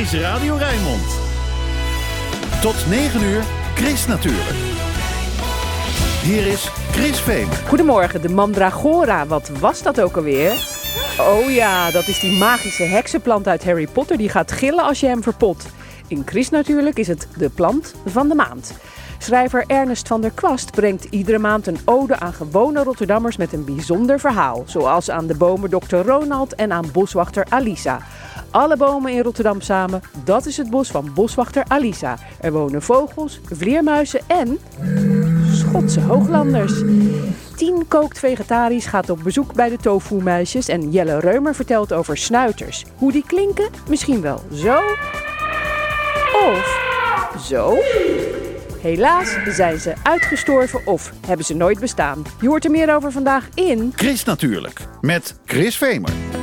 [0.00, 1.18] is Radio Rijnmond.
[2.60, 3.42] Tot 9 uur,
[3.74, 4.56] Chris natuurlijk.
[6.22, 7.56] Hier is Chris Vemer.
[7.68, 9.26] Goedemorgen, de Mandragora.
[9.26, 10.52] Wat was dat ook alweer?
[11.18, 14.16] Oh ja, dat is die magische heksenplant uit Harry Potter.
[14.16, 15.66] Die gaat gillen als je hem verpot.
[16.06, 18.72] In Chris natuurlijk is het de plant van de maand.
[19.22, 23.64] Schrijver Ernest van der Kwast brengt iedere maand een ode aan gewone Rotterdammers met een
[23.64, 24.62] bijzonder verhaal.
[24.66, 25.96] Zoals aan de bomen Dr.
[25.96, 27.98] Ronald en aan boswachter Alisa.
[28.50, 32.16] Alle bomen in Rotterdam samen, dat is het bos van boswachter Alisa.
[32.40, 34.58] Er wonen vogels, vleermuizen en
[35.52, 36.82] Schotse hooglanders.
[37.56, 42.84] Tien kookt vegetarisch gaat op bezoek bij de tofu-muisjes en Jelle Reumer vertelt over snuiters.
[42.96, 43.68] Hoe die klinken?
[43.88, 44.78] Misschien wel zo
[46.32, 47.76] of zo.
[48.80, 52.22] Helaas zijn ze uitgestorven of hebben ze nooit bestaan.
[52.40, 53.92] Je hoort er meer over vandaag in...
[53.96, 56.39] Chris natuurlijk, met Chris Vemer.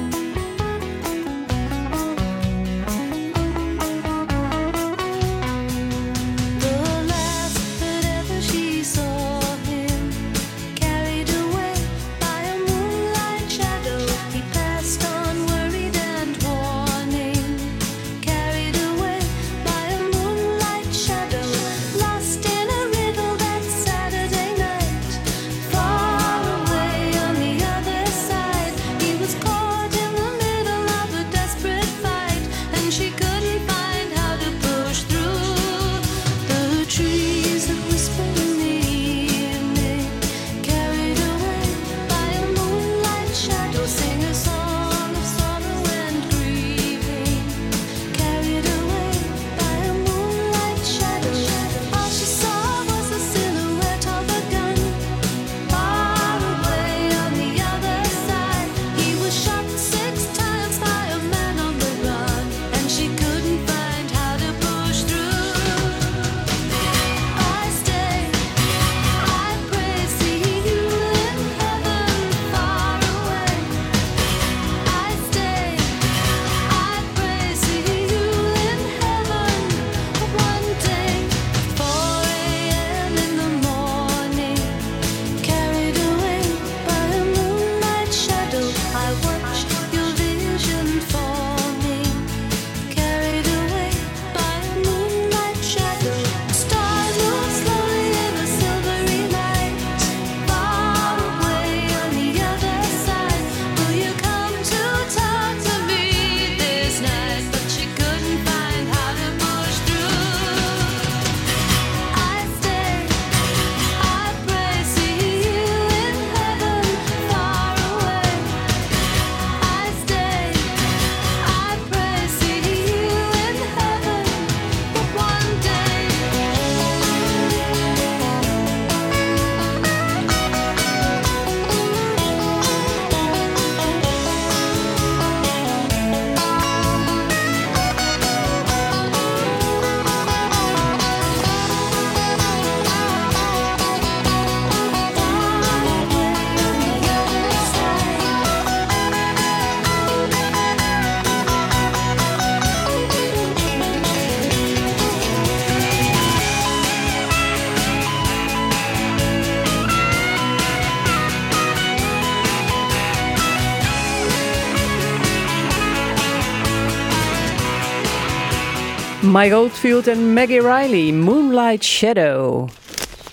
[169.38, 172.70] Mike Oldfield en Maggie Riley, Moonlight Shadow.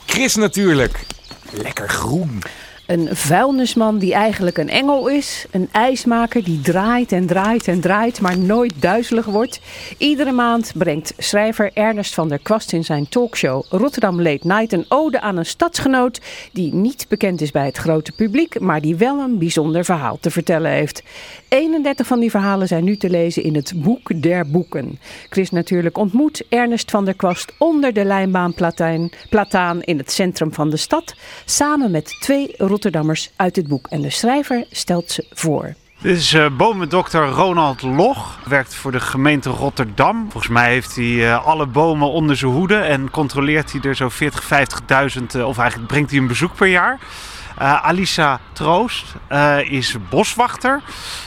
[0.07, 1.07] Chris natuurlijk.
[1.51, 2.43] Lekker groen.
[2.87, 5.47] Een vuilnisman die eigenlijk een engel is.
[5.51, 9.61] Een ijsmaker die draait en draait en draait, maar nooit duizelig wordt.
[9.99, 14.85] Iedere maand brengt schrijver Ernest van der Kwast in zijn talkshow Rotterdam Late Night een
[14.89, 16.21] ode aan een stadsgenoot
[16.53, 20.31] die niet bekend is bij het grote publiek, maar die wel een bijzonder verhaal te
[20.31, 21.03] vertellen heeft.
[21.49, 24.99] 31 van die verhalen zijn nu te lezen in het Boek der Boeken.
[25.31, 30.53] Chris natuurlijk ontmoet Ernest van der Kwast onder de lijnbaan Plataan, Plataan in het centrum
[30.53, 31.15] van de stad,
[31.45, 33.87] samen met twee Rotterdammers uit het boek.
[33.87, 35.75] En de schrijver stelt ze voor.
[36.01, 40.27] Dit is uh, bomendokter Ronald Log, werkt voor de gemeente Rotterdam.
[40.31, 44.09] Volgens mij heeft hij uh, alle bomen onder zijn hoede en controleert hij er zo
[44.09, 46.99] 40, 50.000, uh, of eigenlijk brengt hij een bezoek per jaar.
[47.59, 50.83] Eh, Alisa Troost eh, is boswachter.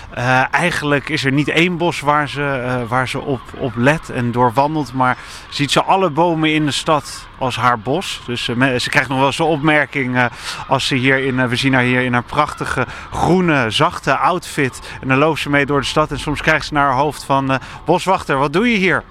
[0.09, 4.31] Eh, eigenlijk is er niet één bos waar ze, waar ze op, op let en
[4.31, 5.18] doorwandelt, maar
[5.50, 8.21] ziet ze alle bomen in de stad als haar bos.
[8.25, 10.29] Dus ze krijgt nog wel eens een opmerking
[10.68, 14.79] als ze hier in, we zien haar hier in haar prachtige groene, zachte outfit.
[15.01, 17.24] En dan loopt ze mee door de stad en soms krijgt ze naar haar hoofd
[17.24, 19.03] van, boswachter, wat doe je hier?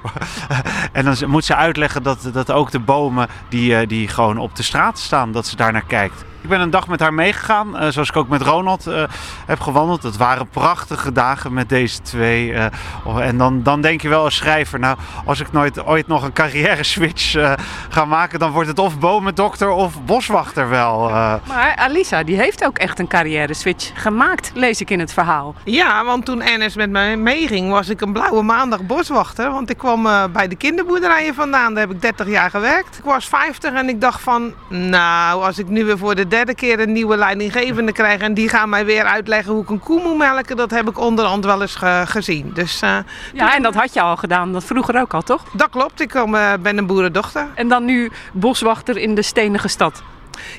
[0.92, 4.62] en dan moet ze uitleggen dat, dat ook de bomen die, die gewoon op de
[4.62, 6.24] straat staan, dat ze daar naar kijkt.
[6.46, 9.02] Ik ben een dag met haar meegegaan, eh, zoals ik ook met Ronald eh,
[9.46, 10.02] heb gewandeld.
[10.02, 12.52] Dat waren prachtige dagen met deze twee.
[12.52, 12.66] eh,
[13.04, 16.22] oh, en dan, dan denk je wel als schrijver, nou, als ik nooit ooit nog
[16.22, 17.52] een carrière switch eh,
[17.88, 21.08] ga maken, dan wordt het of bomendokter of boswachter wel.
[21.08, 21.34] eh.
[21.48, 25.54] Maar Alisa, die heeft ook echt een carrière switch gemaakt, lees ik in het verhaal.
[25.64, 29.50] Ja, want toen Ernest met mij meeging, was ik een blauwe maandag boswachter.
[29.50, 31.74] Want ik kwam eh, bij de kinderboerderijen vandaan.
[31.74, 32.98] Daar heb ik 30 jaar gewerkt.
[32.98, 36.54] Ik was 50 en ik dacht van, nou, als ik nu weer voor de derde
[36.54, 40.02] keer een nieuwe leidinggevende krijg en die gaan mij weer uitleggen hoe ik een koe
[40.02, 42.50] moet melken, dat heb ik onderhand wel eens ge- gezien.
[42.54, 42.96] Dus eh,
[43.32, 45.42] Ja, en dat had je al gedaan, dat vroeger ook al, toch?
[45.52, 46.00] dat klopt.
[46.00, 47.46] Ik kom, eh, ben een boerendochter.
[47.54, 50.02] En dan nu boswachter in de stenige stad.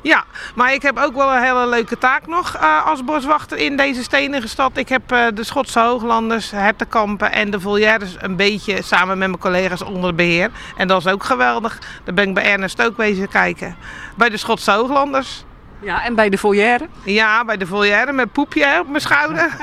[0.01, 0.23] Ja,
[0.55, 4.03] maar ik heb ook wel een hele leuke taak nog eh, als boswachter in deze
[4.03, 4.77] stenige stad.
[4.77, 9.83] Ik heb de Schotse Hooglanders, hertenkampen en de volières een beetje samen met mijn collega's
[9.83, 10.49] onder beheer.
[10.77, 11.79] En dat is ook geweldig.
[12.03, 13.75] Daar ben ik bij Ernest ook bezig kijken.
[14.15, 15.45] Bij de Schotse Hooglanders.
[15.79, 16.87] Ja, en bij de volière.
[17.03, 19.57] Ja, bij de volière met poepje op mijn schouder.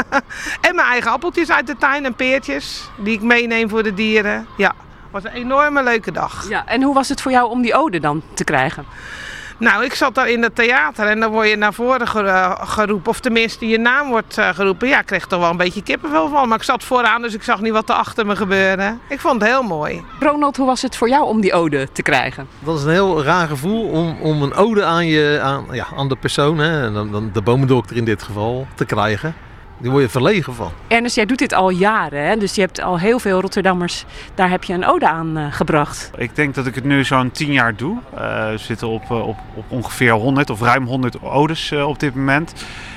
[0.68, 4.46] en mijn eigen appeltjes uit de tuin en peertjes die ik meeneem voor de dieren.
[4.56, 4.74] Ja,
[5.10, 6.48] was een enorme leuke dag.
[6.48, 8.84] Ja, en hoe was het voor jou om die ode dan te krijgen?
[9.58, 13.10] Nou, ik zat daar in het theater en dan word je naar voren eh, geroepen.
[13.10, 14.88] Of tenminste, je naam wordt eh, geroepen.
[14.88, 16.48] Ja, ik kreeg er wel een beetje kippenvel van.
[16.48, 18.96] Maar ik zat vooraan, dus ik zag niet wat er achter me gebeurde.
[19.08, 20.04] Ik vond het heel mooi.
[20.20, 22.48] Ronald, hoe was het voor jou om die ode te krijgen?
[22.58, 26.08] Dat is een heel raar gevoel om, om een ode aan, je, aan, ja, aan
[26.08, 29.34] de persoon, hè, en dan, dan de bomendokter in dit geval, te krijgen.
[29.80, 30.70] Die word je verlegen van.
[30.88, 32.36] Ernest, jij doet dit al jaren, hè?
[32.36, 34.04] dus je hebt al heel veel Rotterdammers,
[34.34, 36.10] daar heb je een ode aan eh, gebracht.
[36.16, 37.98] Ik denk dat ik het nu zo'n 10 jaar doe.
[38.14, 42.00] Eh, we zitten op, eh, op, op ongeveer 100 of ruim 100 odes eh, op
[42.00, 42.54] dit moment.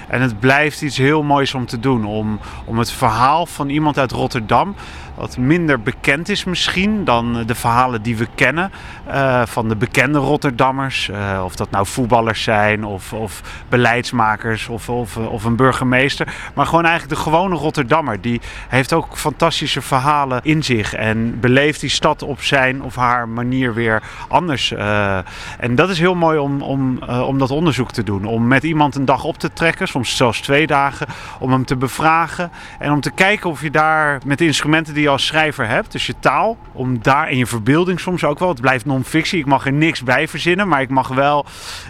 [0.08, 2.06] En het blijft iets heel moois om te doen.
[2.06, 4.76] Om, om het verhaal van iemand uit Rotterdam,
[5.22, 8.72] wat minder bekend is misschien dan de verhalen die we kennen.
[9.08, 11.10] eh, van de bekende Rotterdammers.
[11.10, 16.34] eh, of dat nou voetballers zijn of, of beleidsmakers of, of, of een burgemeester.
[16.54, 18.22] Maar gewoon eigenlijk de gewone Rotterdammer.
[18.22, 20.94] Die heeft ook fantastische verhalen in zich.
[20.94, 24.72] En beleeft die stad op zijn of haar manier weer anders.
[24.72, 25.18] eh.
[25.60, 28.26] en dat is heel mooi om, om, eh, om dat onderzoek te doen.
[28.26, 31.08] Om met iemand een dag op te trekken, soms zelfs twee dagen.
[31.40, 32.52] Om hem te bevragen.
[32.80, 35.92] En om te kijken of je daar met de instrumenten die je als schrijver hebt,
[35.92, 38.50] dus je taal, om daar in je verbeelding soms ook wel.
[38.50, 39.40] Het blijft non-fictie.
[39.40, 41.46] Ik mag er niks bij verzinnen, maar ik mag wel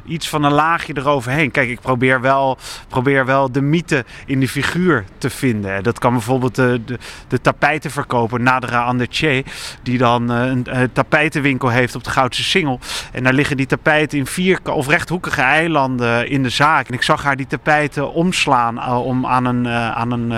[0.05, 1.51] iets van een laagje eroverheen.
[1.51, 2.57] Kijk, ik probeer wel,
[2.87, 5.83] probeer wel de mythe in de figuur te vinden.
[5.83, 6.97] Dat kan bijvoorbeeld de, de,
[7.27, 9.43] de tapijtenverkoper Nadra Andertje,
[9.83, 12.79] die dan eh, een, tapijtenwinkel heeft op de Goudse Singel.
[13.11, 16.87] En daar liggen die tapijten in vier of rechthoekige eilanden in de zaak.
[16.87, 20.33] En ik zag haar die tapijten omslaan eh, om aan een, eh, aan een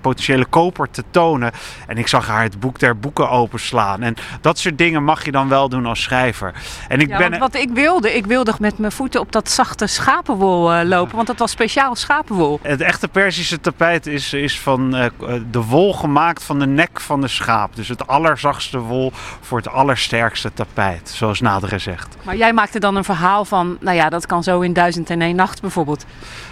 [0.00, 1.52] potentiële koper te tonen.
[1.86, 4.02] En ik zag haar het boek der boeken openslaan.
[4.02, 6.54] En dat soort dingen mag je dan wel doen als schrijver.
[6.88, 9.50] En ik Ja, ben want wat ik wilde, ik wilde met mijn voeten op dat
[9.50, 12.58] zachte schapenwol eh, lopen, want dat was speciaal schapenwol.
[12.62, 15.06] Het echte Persische tapijt is, is van eh,
[15.50, 17.76] de wol gemaakt van de nek van de schaap.
[17.76, 22.16] Dus het allerzachtste wol voor het allersterkste tapijt, zoals Nadere zegt.
[22.22, 25.22] Maar jij maakte dan een verhaal van, nou ja, dat kan zo in duizend en
[25.22, 26.04] één nacht bijvoorbeeld.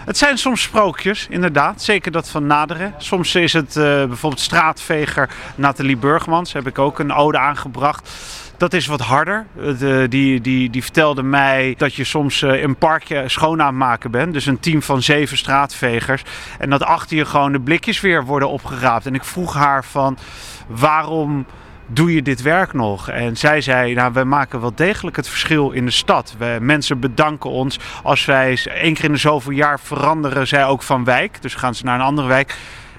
[0.05, 1.83] Het zijn soms sprookjes, inderdaad.
[1.83, 2.93] Zeker dat van Nadere.
[2.99, 6.53] Soms is het eh, bijvoorbeeld straatveger Nathalie Burgmans.
[6.53, 8.11] Heb ik ook een ode aangebracht.
[8.57, 9.47] Dat is wat harder.
[9.79, 14.11] De, die, die, die vertelde mij dat je soms eh, een parkje schoon aan maken
[14.11, 14.33] bent.
[14.33, 16.23] Dus een team van zeven straatvegers.
[16.59, 19.07] En dat achter je gewoon de blikjes weer worden opgeraapt.
[19.07, 20.19] En ik vroeg haar van
[20.67, 21.47] waarom
[21.87, 23.09] doe je dit werk nog?
[23.09, 26.35] En zij zei, nou, wij maken wel degelijk het verschil in de stad.
[26.39, 30.83] We, mensen bedanken ons als wij één keer in de zoveel jaar veranderen zij ook
[30.83, 31.43] van wijk.
[31.43, 32.57] Dus gaan ze naar een andere wijk.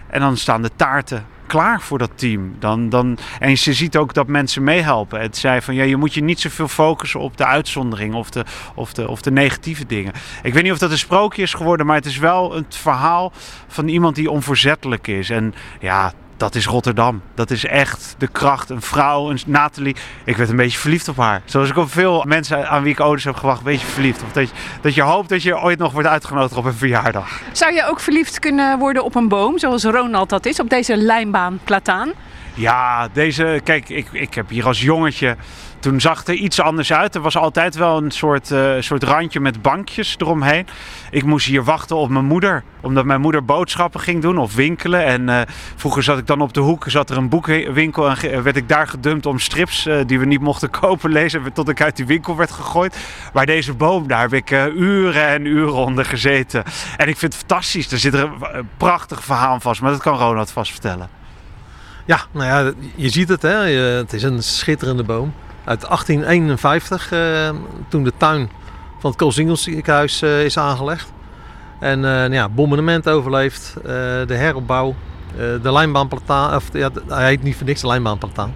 [0.07, 2.55] En dan staan de taarten klaar voor dat team.
[2.59, 5.21] Dan, dan, en ze ziet ook dat mensen meehelpen.
[5.21, 8.45] Het zei van ja, je moet je niet zoveel focussen op de uitzondering of de,
[8.75, 10.13] of, de, of de negatieve dingen.
[10.43, 13.31] Ik weet niet of dat een sprookje is geworden, maar het is wel het verhaal
[13.67, 15.29] van iemand die onverzettelijk is.
[15.29, 17.21] En ja, dat is Rotterdam.
[17.35, 18.69] Dat is echt de kracht.
[18.69, 19.95] Een vrouw, een Nathalie.
[20.23, 21.41] Ik werd een beetje verliefd op haar.
[21.45, 24.23] Zoals ik op veel mensen aan wie ik ouders heb gewacht, een beetje verliefd.
[24.23, 27.41] Of dat je, dat je hoopt dat je ooit nog wordt uitgenodigd op een verjaardag.
[27.51, 30.97] Zou je ook verliefd kunnen worden op een boom, zoals Ronald dat is, op deze
[30.97, 32.11] lijnbaan plataan?
[32.53, 35.35] Ja, deze, kijk, ik, ik heb hier als jongetje.
[35.83, 37.15] Toen zag het er iets anders uit.
[37.15, 40.67] Er was altijd wel een soort, eh, soort randje met bankjes eromheen.
[41.11, 42.63] Ik moest hier wachten op mijn moeder.
[42.81, 45.05] Omdat mijn moeder boodschappen ging doen of winkelen.
[45.05, 45.41] En eh,
[45.75, 48.09] vroeger zat ik dan op de hoek, zat er een boekwinkel.
[48.09, 51.53] En ge- werd ik daar gedumpt om strips eh, die we niet mochten kopen lezen.
[51.53, 52.97] Tot ik uit die winkel werd gegooid.
[53.33, 56.63] Maar deze boom, daar heb ik eh, uren en uren onder gezeten.
[56.97, 57.91] En ik vind het fantastisch.
[57.91, 59.81] Er zit er een, prachtig verhaal vast.
[59.81, 61.09] Maar dat kan Ronald vast vertellen.
[62.05, 63.49] Ja, nou ja, je ziet het, hè.
[63.97, 65.33] Het is een schitterende boom.
[65.65, 67.49] Uit 1851, eh,
[67.87, 68.49] toen de tuin
[68.99, 71.11] van het Koolsingels eh is aangelegd.
[71.79, 73.73] En eh, nou ja, bombardement overleefd,
[74.27, 74.95] de heropbouw,
[75.61, 78.53] de lijnbaanplataan, of ja, hij heet niet voor niks de lijnbaanplataan.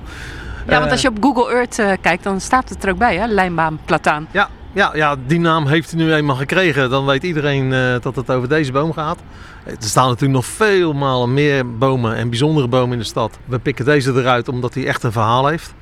[0.68, 3.26] Ja, want als je op Google Earth kijkt, dan staat het er ook bij, hè?
[3.26, 4.28] Lijnbaan, plataan.
[4.32, 6.90] Ja, ja, ja, die naam heeft hij nu eenmaal gekregen.
[6.90, 7.70] Dan weet iedereen
[8.02, 9.20] dat het over deze boom gaat.
[9.66, 13.40] Er staan natuurlijk nog veel malen meer bomen en bijzondere bomen in de stad.
[13.46, 15.74] We pikken deze eruit omdat hij echt een verhaal heeft.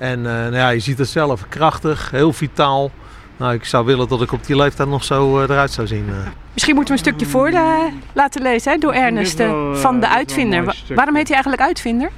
[0.00, 2.90] En eh, nou ja, je ziet het zelf, krachtig, heel vitaal.
[3.36, 6.06] Nou, ik zou willen dat ik op die leeftijd nog zo eh, eruit zou zien.
[6.08, 6.14] eh.
[6.52, 7.78] Misschien moeten we een stukje voor eh,
[8.12, 10.76] laten lezen hè, door Ernest wel, van de uitvinder.
[10.94, 12.10] Waarom heet hij eigenlijk uitvinder?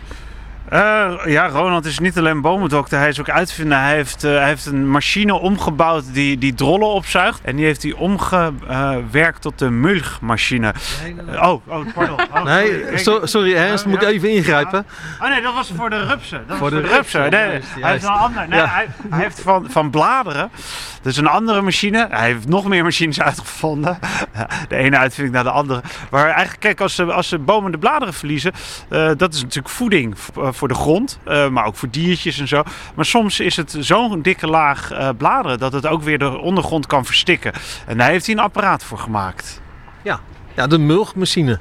[0.72, 3.78] Eh, ja, Ronald is niet alleen bomendokter, hij is ook uitvinder.
[3.78, 7.40] Hij heeft, eh, hij heeft een machine omgebouwd die, die drollen opzuigt.
[7.44, 10.72] En die heeft hij omgewerkt tot de mulchmachine.
[11.32, 12.18] Eh, oh, oh, pardon.
[12.34, 12.98] Oh, Nee, sorry.
[12.98, 14.86] so- sorry Ernst, moet ik even ingrijpen.
[15.22, 16.44] Oh nee, dat was voor de rupsen.
[16.46, 17.20] Dat Voor was de voor de rupsen.
[17.22, 18.48] rupsen, Nee, juist, hij heeft een ander.
[18.48, 18.66] Nee, Ja.
[18.66, 20.50] hij, hij heeft van, van bladeren.
[21.02, 22.06] Dat is een andere machine.
[22.10, 23.98] Hij heeft nog meer machines uitgevonden.
[24.68, 25.80] De ene uitvinding naar de andere.
[26.10, 28.52] Maar eigenlijk, kijk, als ze, als ze bomen de bladeren verliezen,
[28.88, 32.38] eh, dat is natuurlijk voeding v- eh, voor de grond, eh, maar ook voor diertjes
[32.38, 32.62] en zo.
[32.94, 36.86] Maar soms is het zo'n dikke laag eh, bladeren dat het ook weer de ondergrond
[36.86, 37.52] kan verstikken.
[37.86, 39.60] En daar heeft hij een apparaat voor gemaakt.
[40.54, 41.58] Ja, de mulchmachine.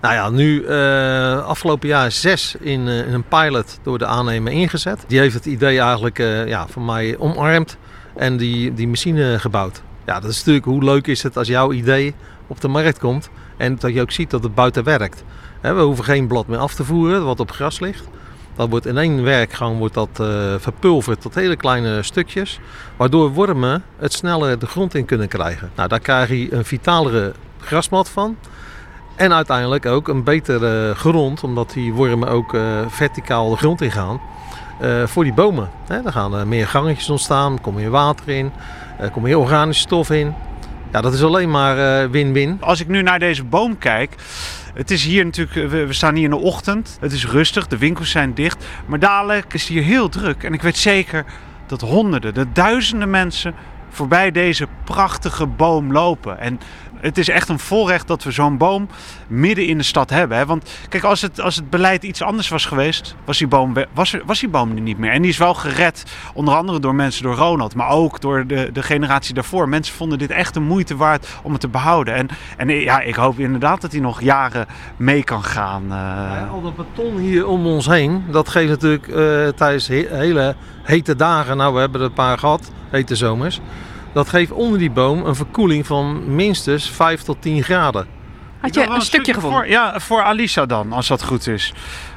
[0.00, 5.04] Nou ja, nu eh, afgelopen jaar zes in, een pilot door de aannemer ingezet.
[5.06, 7.76] Die heeft het idee eigenlijk ja, van mij omarmd
[8.16, 9.82] en die, die machine gebouwd.
[10.06, 12.14] Ja, dat is natuurlijk hoe leuk is het als jouw idee
[12.46, 15.24] op de markt komt en dat je ook ziet dat het buiten werkt.
[15.60, 18.08] We hoeven geen blad meer af te voeren wat op gras ligt.
[18.56, 22.60] Dat wordt in één werkgang wordt dat, eh, verpulverd tot hele kleine stukjes.
[22.96, 25.70] Waardoor wormen het sneller de grond in kunnen krijgen.
[25.74, 28.36] Nou, daar krijg je een vitalere grasmat van.
[29.16, 34.20] En uiteindelijk ook een betere grond, omdat die wormen ook eh, verticaal de grond ingaan.
[34.80, 35.70] eh voor die bomen.
[35.86, 38.52] Hè, gaan er meer gangetjes ontstaan, er komt meer water in,
[38.98, 40.34] er komt meer organische stof in.
[40.92, 42.56] Ja, dat is alleen maar eh, win-win.
[42.60, 44.14] Als ik nu naar deze boom kijk.
[44.74, 46.98] Het is hier natuurlijk, eh, we, staan hier in de ochtend.
[47.00, 48.64] Het is rustig, de winkels zijn dicht.
[48.86, 50.42] Maar dadelijk is het hier heel druk.
[50.42, 51.24] En ik weet zeker
[51.66, 53.54] dat honderden, dat duizenden mensen
[53.90, 56.38] voorbij deze prachtige boom lopen.
[56.38, 56.60] En
[57.00, 58.88] het is echt een voorrecht dat we zo'n boom
[59.26, 60.36] midden in de stad hebben.
[60.38, 60.46] Hè?
[60.46, 64.12] Want kijk, als het, als het beleid iets anders was geweest, was die, boom, was,
[64.12, 65.10] er- was die boom er niet meer.
[65.12, 66.04] En die is wel gered,
[66.34, 69.68] onder andere door mensen, door Ronald, maar ook door de, de generatie daarvoor.
[69.68, 72.14] Mensen vonden dit echt de moeite waard om het te behouden.
[72.14, 74.66] En, en ja, ik hoop inderdaad dat hij nog jaren
[74.96, 75.82] mee kan gaan.
[75.92, 76.50] eh.
[76.52, 81.16] Al dat beton hier om ons heen, dat geeft natuurlijk eh, tijdens he- hele hete
[81.16, 83.60] dagen, nou we hebben er een paar gehad, hete zomers.
[84.12, 88.06] Dat geeft onder die boom een verkoeling van minstens 5 tot 10 graden.
[88.60, 89.60] Had je een stukje gevonden?
[89.60, 91.72] Voor, ja, voor Alisa dan, als dat goed is.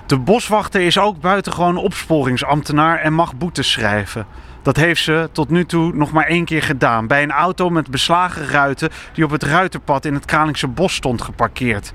[0.05, 4.25] De boswachter is ook buitengewoon opsporingsambtenaar en mag boetes schrijven.
[4.61, 7.07] Dat heeft ze tot nu toe nog maar één keer gedaan.
[7.07, 11.21] Bij een auto met beslagen ruiten die op het ruiterpad in het Kralingse bos stond
[11.21, 11.93] geparkeerd.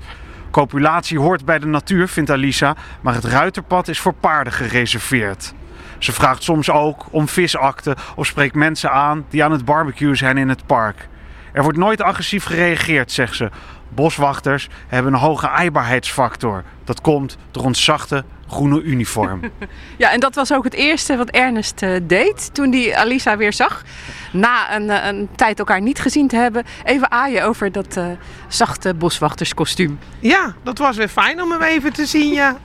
[0.51, 5.53] Copulatie hoort bij de natuur, vindt Alisa, maar het ruiterpad is voor paarden gereserveerd.
[5.99, 10.37] Ze vraagt soms ook om visakten of spreekt mensen aan die aan het barbecue zijn
[10.37, 11.07] in het park.
[11.53, 13.49] Er wordt nooit agressief gereageerd, zegt ze.
[13.89, 16.63] Boswachters hebben een hoge aaibaarheidsfactor.
[16.83, 19.41] Dat komt door ons zachte groene uniform.
[19.97, 23.53] Ja, en dat was ook het eerste wat Ernest eh, deed toen hij Alisa weer
[23.53, 23.83] zag.
[24.31, 26.63] Na een, eh, een tijd elkaar niet gezien te hebben.
[26.83, 28.05] Even aaien over dat eh,
[28.47, 29.99] zachte boswachterskostuum.
[30.19, 32.57] Ja, dat was weer fijn om hem even te zien, ja.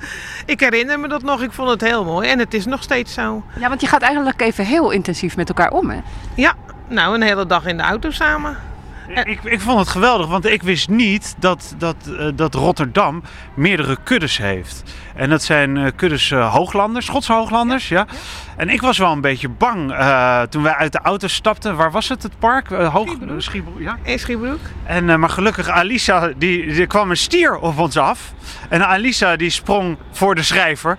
[0.46, 2.28] Ik herinner me dat nog, ik vond het heel mooi.
[2.28, 3.44] En het is nog steeds zo.
[3.58, 5.98] Ja, want je gaat eigenlijk even heel intensief met elkaar om, hè?
[6.34, 6.54] Ja,
[6.88, 8.56] nou, een hele dag in de auto samen.
[9.08, 13.23] Ik, ik vond het geweldig, want ik wist niet dat, dat, eh, dat Rotterdam
[13.54, 14.82] meerdere kuddes heeft.
[15.14, 18.06] En dat zijn eh, kuddes eh, hooglanders, Schotse hooglanders, ja.
[18.56, 21.76] En ik was wel een beetje bang eh, toen wij uit de auto stapten.
[21.76, 22.70] Waar was het, het park?
[22.70, 23.08] Eh, Hoog...
[23.08, 23.40] Schiebroek.
[23.42, 23.99] Schiebroek, ja.
[24.02, 24.58] In Schiebroek.
[24.84, 28.32] En, eh, maar gelukkig, Alisa, die, die kwam een stier op ons af.
[28.68, 30.96] En Alisa die sprong voor de schrijver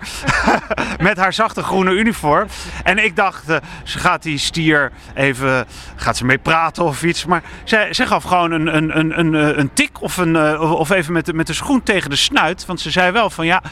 [1.00, 2.46] met haar zachte groene uniform.
[2.84, 3.44] En ik dacht,
[3.82, 7.24] ze gaat die stier even, gaat ze mee praten of iets.
[7.24, 11.12] Maar zij, ze gaf gewoon een, een, een, een, een tik of, een, of- even
[11.12, 12.66] met de, met de schoen tegen de snuit.
[12.66, 13.62] Want ze zei wel van ja,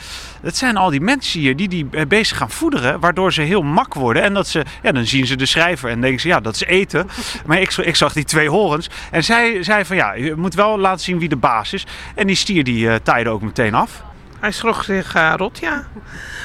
[0.43, 3.01] het zijn al die mensen hier die die bezig gaan voederen.
[3.01, 4.23] Waardoor ze heel mak worden.
[4.23, 6.65] En dat ze, ja, dan zien ze de schrijver en denken ze ja, dat is
[6.65, 7.09] eten.
[7.47, 8.91] Maar ik, ik zag die twee horens.
[9.11, 11.87] En zij zei van ja, je moet wel laten zien wie de baas is.
[12.15, 14.03] En die stier die eh taaide ook meteen af.
[14.45, 15.85] Hij schrok zich eh, rot, ja.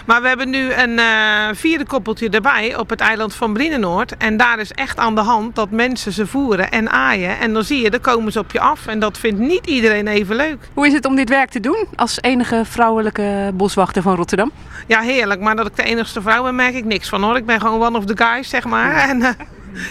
[0.06, 4.18] Maar we hebben nu een eh, vierde koppeltje erbij op het eiland van Brienenoord.
[4.18, 7.40] En daar is echt aan de hand dat mensen ze voeren en aaien.
[7.40, 8.88] En dan zie je, dan komen ze op je af.
[8.88, 10.58] En dat vindt niet iedereen even leuk.
[10.74, 14.52] Hoe is het om dit werk te doen als enige vrouwelijke boswachter van Rotterdam?
[14.88, 15.42] Ja, heerlijk.
[15.42, 17.38] Maar dat ik de enigste vrouw ben, merk ik niks van hoor.
[17.38, 19.10] Ik ben gewoon one of the guys, zeg maar.
[19.10, 19.30] En eh,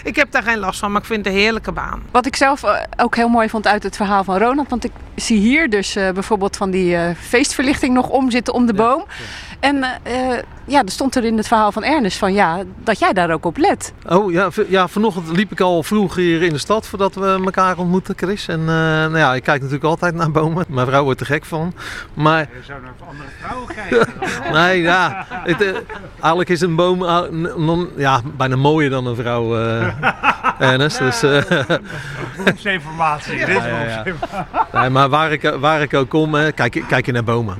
[0.02, 2.02] ik heb daar geen last van, maar ik vind het een heerlijke baan.
[2.10, 4.68] Wat ik zelf eh, ook heel mooi vond uit het verhaal van Ronald.
[4.70, 8.74] Want ik zie hier dus eh, bijvoorbeeld van die eh, feestverlichting nog omzitten om de
[8.74, 9.04] boom.
[9.60, 10.38] En eh,
[10.68, 13.44] ja, er stond er in het verhaal van Ernest van ja, dat jij daar ook
[13.44, 13.92] op let.
[14.08, 17.78] Oh ja, ja, vanochtend liep ik al vroeg hier in de stad voordat we elkaar
[17.78, 18.48] ontmoeten, Chris.
[18.48, 20.64] En eh, nou ja, ik kijk natuurlijk altijd naar bomen.
[20.68, 21.74] Mijn vrouw wordt er gek van.
[22.14, 24.52] Maar Je zou naar andere vrouwen kijken.
[24.58, 25.74] nee, ja, het, eh,
[26.20, 26.98] eigenlijk is een boom
[27.56, 29.86] non- ja, bijna mooier dan een vrouw, eh
[30.70, 30.98] Ernest.
[30.98, 31.42] Dus, eh,
[32.62, 33.38] informatie.
[33.38, 34.46] Dit is ja, ja.
[34.72, 37.56] Nee, maar waar ik, waar ik ook kom, hè, kijk, kijk je naar bomen.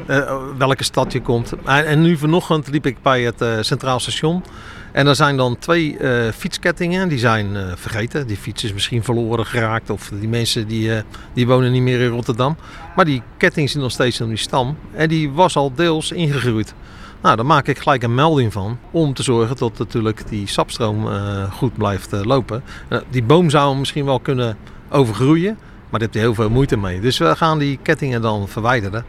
[0.59, 1.52] Welke stad je komt.
[1.64, 4.45] En, en nu vanochtend liep ik bij het eh, Centraal Station.
[4.92, 8.26] En er zijn dan twee eh, fietskettingen, die zijn eh, vergeten.
[8.26, 10.90] Die fiets is misschien verloren geraakt of die mensen die,
[11.33, 12.57] die wonen niet meer in Rotterdam.
[12.97, 16.75] Maar die ketting zit nog steeds in die stam en die was al deels ingegroeid.
[17.23, 21.09] Nou, daar maak ik gelijk een melding van om te zorgen dat natuurlijk die sapstroom
[21.50, 22.62] goed blijft lopen.
[22.88, 24.57] Eh, die boom zou misschien wel kunnen
[24.90, 25.59] overgroeien,
[25.90, 27.00] maar daar heb je heel veel moeite mee.
[27.00, 29.04] Dus we gaan die kettingen dan verwijderen.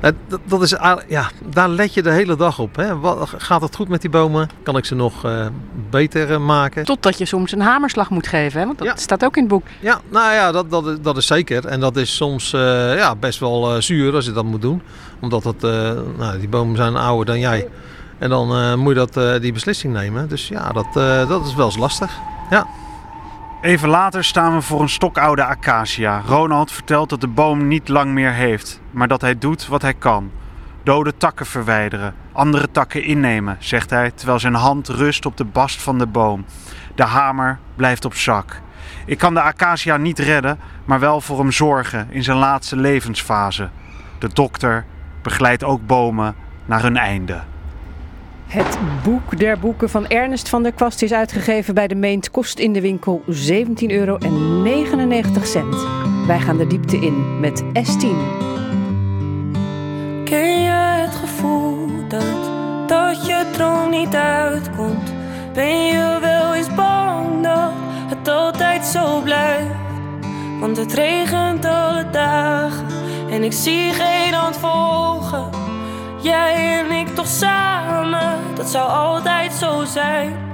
[0.00, 0.70] Eh, dat, dat is,
[1.08, 2.76] ja, daar let je de hele dag op.
[2.76, 2.98] Hè.
[2.98, 4.48] Wat, gaat het goed met die bomen?
[4.62, 5.46] Kan ik ze nog eh,
[5.90, 6.84] beter eh, maken?
[6.84, 8.66] Totdat je soms een hamerslag moet geven, hè?
[8.66, 8.96] want dat Ja.
[8.96, 9.66] staat ook in het boek.
[9.80, 11.66] Ja, nou ja, dat, dat, is- dat is zeker.
[11.66, 14.82] En dat is soms eh, ja, best wel eh, zuur als je dat moet doen.
[15.20, 15.62] Omdat het,
[16.16, 17.68] nou, die bomen zijn ouder dan jij.
[18.18, 20.28] En dan moet je dat, die beslissing nemen.
[20.28, 20.86] Dus ja, dat,
[21.28, 22.18] dat is wel eens lastig.
[22.50, 22.66] Ja.
[23.60, 26.22] Even later staan we voor een stokoude acacia.
[26.26, 29.94] Ronald vertelt dat de boom niet lang meer heeft, maar dat hij doet wat hij
[29.94, 30.30] kan.
[30.82, 35.82] Dode takken verwijderen, andere takken innemen, zegt hij terwijl zijn hand rust op de bast
[35.82, 36.44] van de boom.
[36.94, 38.60] De hamer blijft op zak.
[39.06, 43.68] Ik kan de acacia niet redden, maar wel voor hem zorgen in zijn laatste levensfase.
[44.18, 44.84] De dokter
[45.22, 46.34] begeleidt ook bomen
[46.64, 47.40] naar hun einde.
[48.48, 52.30] Het boek der boeken van Ernest van der Kwast is uitgegeven bij de Meent.
[52.30, 53.32] Kost in de winkel 17,99
[53.86, 54.18] euro.
[56.26, 58.16] Wij gaan de diepte in met S10.
[60.24, 62.50] Ken je het gevoel dat,
[62.86, 65.12] dat je droom niet uitkomt?
[65.54, 67.72] Ben je wel eens bang dat
[68.08, 69.74] het altijd zo blijft?
[70.60, 72.86] Want het regent alle dagen
[73.30, 75.67] en ik zie geen hand volgen.
[76.20, 80.46] Jij en ik toch samen, dat zou altijd zo zijn.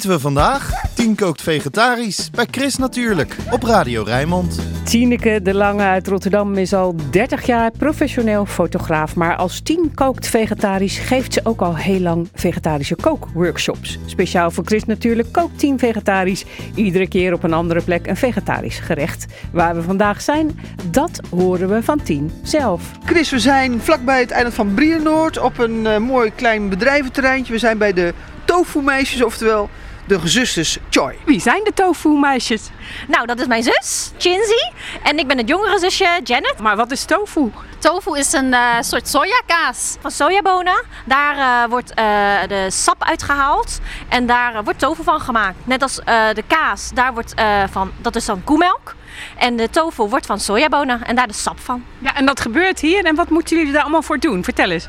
[0.00, 0.70] Eten we vandaag?
[0.94, 2.30] Tien kookt vegetarisch.
[2.30, 3.36] Bij Chris natuurlijk.
[3.50, 4.60] Op Radio Rijnmond.
[4.84, 9.16] Tineke de Lange uit Rotterdam is al 30 jaar professioneel fotograaf.
[9.16, 13.98] Maar als Tien kookt vegetarisch geeft ze ook al heel lang vegetarische kookworkshops.
[14.06, 16.44] Speciaal voor Chris natuurlijk kookt Tien vegetarisch.
[16.74, 19.26] Iedere keer op een andere plek een vegetarisch gerecht.
[19.52, 20.60] Waar we vandaag zijn,
[20.90, 22.82] dat horen we van Tien zelf.
[23.04, 27.52] Chris, we zijn vlakbij het eiland van Brienoord op een eh, mooi klein bedrijventerreintje.
[27.52, 29.68] We zijn bij de tofu-meisjes, oftewel
[30.10, 31.16] de gezusters Choi.
[31.24, 32.68] Wie zijn de tofu-meisjes?
[33.08, 34.70] Nou, dat is mijn zus, Chinzy.
[35.02, 36.54] En ik ben het jongere zusje, Janet.
[36.58, 37.52] Maar wat is tofu?
[37.78, 40.84] Tofu is een eh, soort sojakaas van sojabonen.
[41.04, 42.04] Daar eh, wordt eh,
[42.48, 45.56] de sap uitgehaald en daar wordt tofu van gemaakt.
[45.64, 48.94] Net als eh, de kaas, daar wordt, eh, van, dat is dan koemelk.
[49.38, 51.84] En de tofu wordt van sojabonen en daar de sap van.
[51.98, 53.04] Ja, en dat gebeurt hier.
[53.04, 54.44] En wat moeten jullie daar allemaal voor doen?
[54.44, 54.88] Vertel eens.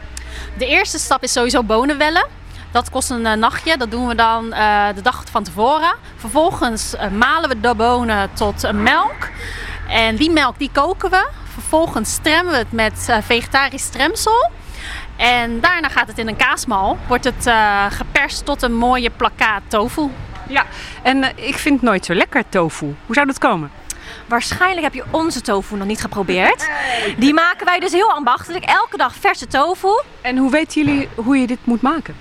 [0.57, 2.27] De eerste stap is sowieso bonen wellen.
[2.71, 3.77] Dat kost een eh, nachtje.
[3.77, 5.95] Dat doen we dan eh, de dag van tevoren.
[6.15, 9.29] Vervolgens eh, malen we de bonen tot melk.
[9.87, 11.29] En die melk die koken we.
[11.53, 14.49] Vervolgens stremmen we het met eh, vegetarisch stremsel.
[15.15, 16.97] En daarna gaat het in een kaasmal.
[17.07, 20.09] Wordt het eh, geperst tot een mooie plakkaat tofu.
[20.47, 20.65] Ja,
[21.01, 22.95] en ik vind het nooit zo lekker tofu.
[23.05, 23.71] Hoe zou dat komen?
[24.27, 26.69] Waarschijnlijk heb je onze tofu nog niet geprobeerd.
[27.17, 28.65] Die maken wij dus heel ambachtelijk.
[28.65, 30.01] Elke dag verse tofu.
[30.21, 32.15] En hoe weten jullie hoe je dit moet maken?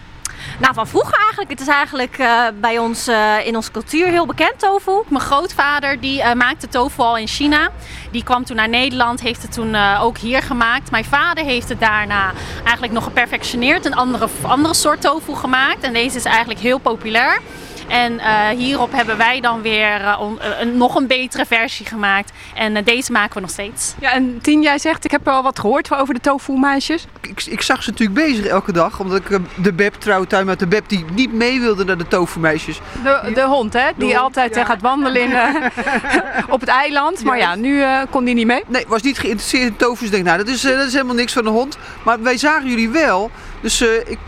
[0.58, 1.50] Nou, van vroeger eigenlijk.
[1.50, 5.02] Het is eigenlijk eh, bij ons eh, in onze cultuur heel bekend, tofu.
[5.08, 7.70] Mijn grootvader die eh, maakte tofu al in China.
[8.10, 10.90] Die kwam toen naar Nederland, heeft het toen ook hier gemaakt.
[10.90, 13.86] Mijn vader heeft het daarna eigenlijk nog geperfectioneerd.
[13.86, 15.82] Een andere, andere soort tofu gemaakt.
[15.82, 17.40] En deze is eigenlijk heel populair.
[17.90, 21.86] En eh, hierop hebben wij dan weer eh, on- eh, een, nog een betere versie
[21.86, 22.32] gemaakt.
[22.54, 23.94] En deze maken we nog steeds.
[24.00, 27.06] Ja, en Tien, jij zegt, ik heb wel wat gehoord over de tofu-meisjes.
[27.20, 30.66] Ik, ik zag ze natuurlijk bezig elke dag, omdat ik de Beb, trouwtuin met de
[30.66, 32.80] Beb, die niet mee wilde naar de tofu-meisjes.
[33.02, 33.88] De, de hond, hè?
[33.96, 34.64] Die hond, altijd ja.
[34.64, 35.32] gaat wandelen in,
[36.54, 37.24] op het eiland.
[37.24, 38.62] Maar ja, nu eh, kon die niet mee.
[38.66, 39.96] Nee, was niet geïnteresseerd in tofu.
[39.98, 41.78] Dus ik denk, nou, dat is, eh, dat is helemaal niks van een hond.
[42.04, 43.30] Maar wij zagen jullie wel.
[43.60, 44.18] Dus eh, ik,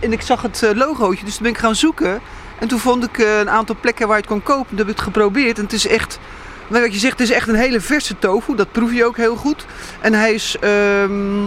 [0.00, 2.20] en ik zag het eh, logootje, dus toen ben ik gaan zoeken.
[2.58, 4.68] En toen vond ik eh, een aantal plekken waar je het kon kopen.
[4.68, 5.56] Toen heb ik het geprobeerd.
[5.58, 6.18] En het is echt,
[6.66, 8.54] wat je zegt, het is echt een hele verse tofu.
[8.54, 9.66] Dat proef je ook heel goed.
[10.00, 11.46] En hij is, ehm,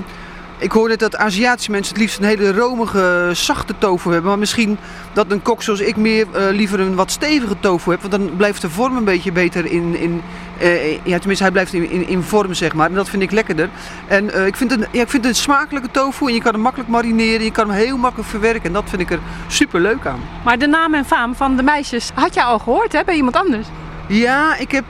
[0.62, 4.30] ik hoor net dat Aziatische mensen het liefst een hele romige, zachte tofu hebben.
[4.30, 4.78] Maar misschien
[5.14, 8.02] dat een kok zoals ik meer eh, liever een wat stevige tofu hebt.
[8.02, 10.22] Want dan blijft de vorm een beetje beter in, in
[10.58, 12.90] eh, ja, tenminste, hij blijft in, in, in vorm, zeg maar.
[12.90, 13.70] En dat vind ik lekkerder.
[14.08, 16.28] En eh, ik, vind het, ja, ik vind een smakelijke tofu.
[16.28, 17.44] En je kan hem makkelijk marineren.
[17.44, 18.64] Je kan hem heel makkelijk verwerken.
[18.64, 20.20] En dat vind ik er super leuk aan.
[20.44, 23.04] Maar de naam en faam van de meisjes had je al gehoord, hè?
[23.04, 23.68] Bij iemand anders.
[24.08, 24.86] Ja, ik heb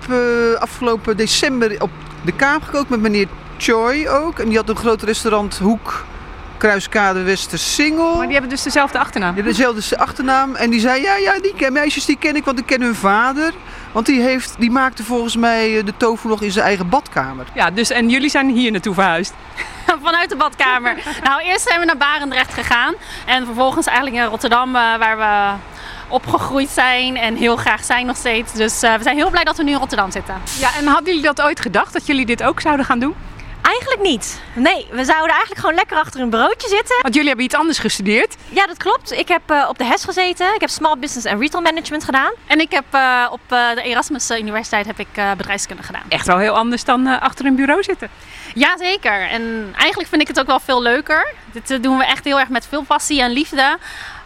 [0.59, 3.27] afgelopen december op de Kaap gekookt met meneer
[3.61, 4.39] Choi ook.
[4.39, 6.05] En die had een groot restaurant Hoek,
[6.57, 8.13] Kruiskade, Westersingel.
[8.15, 9.33] Maar die hebben dus dezelfde achternaam.
[9.33, 10.55] Die hebben dezelfde achternaam.
[10.55, 12.95] En die zei, ja, ja, die ken- meisjes die ken ik, want ik ken hun
[12.95, 13.53] vader.
[13.91, 17.45] Want die, heeft, die maakte volgens mij eh, de tofu nog in zijn eigen badkamer.
[17.53, 19.33] Ja, dus en jullie zijn hier naartoe verhuisd.
[20.03, 20.95] Vanuit de badkamer.
[21.23, 22.93] nou, eerst zijn we naar Barendrecht gegaan.
[23.25, 25.59] En vervolgens eigenlijk naar Rotterdam, eh, waar we
[26.07, 28.53] opgegroeid zijn en heel graag zijn nog steeds.
[28.53, 30.35] Dus eh, we zijn heel blij dat we nu in Rotterdam zitten.
[30.59, 33.15] Ja, en hadden jullie dat ooit gedacht, dat jullie dit ook zouden gaan doen?
[33.61, 34.41] Eigenlijk niet.
[34.53, 36.95] Nee, we zouden eigenlijk gewoon lekker achter een bureautje zitten.
[37.01, 38.35] Want jullie hebben iets anders gestudeerd.
[38.49, 39.11] Ja, dat klopt.
[39.11, 40.53] Ik heb eh, op de HES gezeten.
[40.55, 42.31] Ik heb Small Business en Retail Management gedaan.
[42.47, 46.03] En ik heb eh, op eh, de Erasmus Universiteit heb ik eh, bedrijfskunde gedaan.
[46.09, 48.09] Echt wel heel anders dan eh, achter een bureau zitten.
[48.53, 49.29] Jazeker.
[49.29, 51.33] En eigenlijk vind ik het ook wel veel leuker.
[51.51, 53.77] Dit doen we echt heel erg met veel passie en liefde.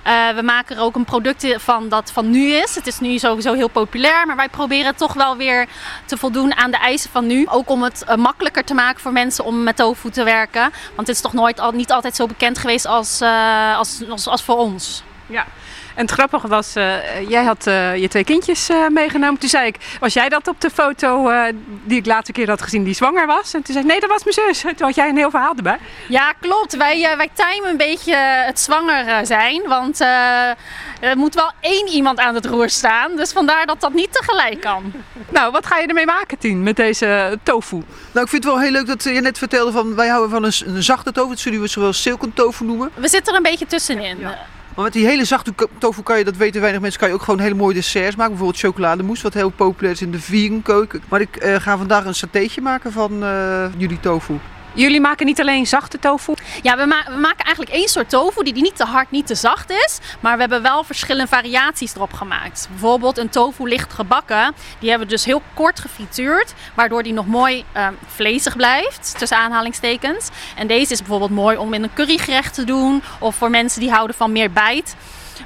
[0.05, 2.75] Eh, we maken er ook een product van dat van nu is.
[2.75, 5.67] Het is nu sowieso heel populair, maar wij proberen toch wel weer
[6.05, 7.47] te voldoen aan de eisen van nu.
[7.47, 10.61] Ook om het eh, makkelijker te maken voor mensen om met tofu te werken.
[10.95, 14.27] Want het is toch nooit, al, niet altijd zo bekend geweest als, eh, als, als,
[14.27, 15.03] als voor ons.
[15.25, 15.45] Ja.
[15.95, 19.39] En het grappige was, eh, jij had eh, je twee kindjes eh, meegenomen.
[19.39, 21.53] Toen zei ik, was jij dat op de foto eh,
[21.83, 23.53] die ik laatste keer had gezien, die zwanger was?
[23.53, 24.63] En toen zei ik, nee, dat was mijn zus.
[24.63, 25.77] En toen had jij een heel verhaal erbij.
[26.07, 26.77] Ja, klopt.
[26.77, 29.61] Wij, wij timen een beetje het zwanger zijn.
[29.67, 33.15] Want eh, er moet wel één iemand aan het roer staan.
[33.15, 34.93] Dus vandaar dat dat niet tegelijk kan.
[35.29, 37.75] Nou, wat ga je ermee maken, Tien, met deze tofu?
[38.11, 40.43] Nou, ik vind het wel heel leuk dat je net vertelde van wij houden van
[40.43, 41.29] een, een zachte tofu.
[41.29, 42.91] Dat zullen we zowel silken tofu noemen.
[42.93, 44.27] We zitten er een beetje tussenin.
[44.75, 47.21] Maar met die hele zachte tofu kan je, dat weten weinig mensen, kan je ook
[47.21, 48.31] gewoon hele mooie desserts maken.
[48.31, 51.03] Bijvoorbeeld chocolademousse, wat heel populair is in de vegan keuken.
[51.09, 54.39] Maar ik eh, ga vandaag een satéetje maken van eh, jullie tofu.
[54.75, 56.33] Jullie maken niet alleen zachte tofu.
[56.61, 59.35] Ja, we, ma- we maken eigenlijk één soort tofu die niet te hard, niet te
[59.35, 59.99] zacht is.
[60.19, 62.67] Maar we hebben wel verschillende variaties erop gemaakt.
[62.69, 64.53] Bijvoorbeeld een tofu licht gebakken.
[64.79, 66.53] Die hebben we dus heel kort gefrituurd.
[66.73, 70.29] Waardoor die nog mooi eh, vlezig blijft, tussen aanhalingstekens.
[70.55, 73.03] En deze is bijvoorbeeld mooi om in een currygerecht te doen.
[73.19, 74.95] Of voor mensen die houden van meer bijt.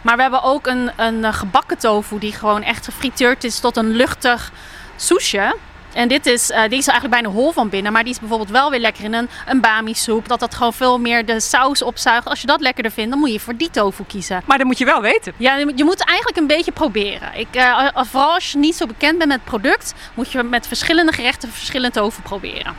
[0.01, 3.89] Maar we hebben ook een, een gebakken tofu die gewoon echt gefrituurd is tot een
[3.89, 4.51] luchtig
[4.95, 5.55] soesje.
[5.93, 8.49] En dit is, eh, die is eigenlijk bijna hol van binnen, maar die is bijvoorbeeld
[8.49, 10.27] wel weer lekker in een, een bami soep.
[10.27, 12.27] Dat dat gewoon veel meer de saus opzuigt.
[12.27, 14.41] Als je dat lekkerder vindt, dan moet je voor die tofu kiezen.
[14.45, 15.33] Maar dat moet je wel weten.
[15.37, 17.29] Ja, je moet- eigenlijk een beetje proberen.
[17.35, 20.43] Ik, eh, als- vooral als je niet zo bekend bent met het product, moet je
[20.43, 22.75] met verschillende gerechten verschillend tofu proberen.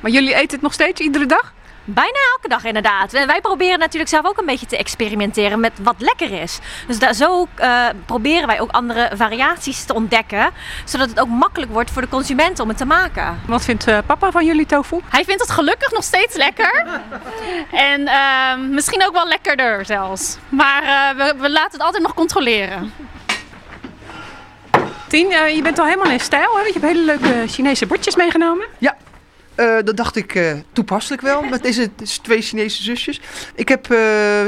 [0.00, 1.52] Maar jullie eten het nog steeds iedere dag?
[1.94, 3.14] Bijna elke dag inderdaad.
[3.14, 6.58] En Wij proberen natuurlijk zelf ook een beetje te experimenteren met wat lekker is.
[6.86, 10.50] Dus daar, zo eh, proberen wij ook andere variaties te ontdekken.
[10.84, 13.40] Zodat het ook makkelijk wordt voor de consument om het te maken.
[13.46, 15.00] Wat vindt eh, papa van jullie tofu?
[15.08, 16.86] Hij vindt het gelukkig nog steeds lekker.
[17.90, 20.38] en ehm, misschien ook wel lekkerder zelfs.
[20.48, 22.92] Maar eh, we, we laten het altijd nog controleren.
[25.10, 26.62] Tien, eh, je bent al helemaal in stijl, hè?
[26.62, 28.66] Want je hebt hele leuke Chinese bordjes meegenomen.
[28.78, 28.96] Ja,
[29.60, 31.90] eh, dat dacht ik eh, toepasselijk wel met deze
[32.22, 33.20] twee Chinese zusjes.
[33.54, 33.98] Ik heb eh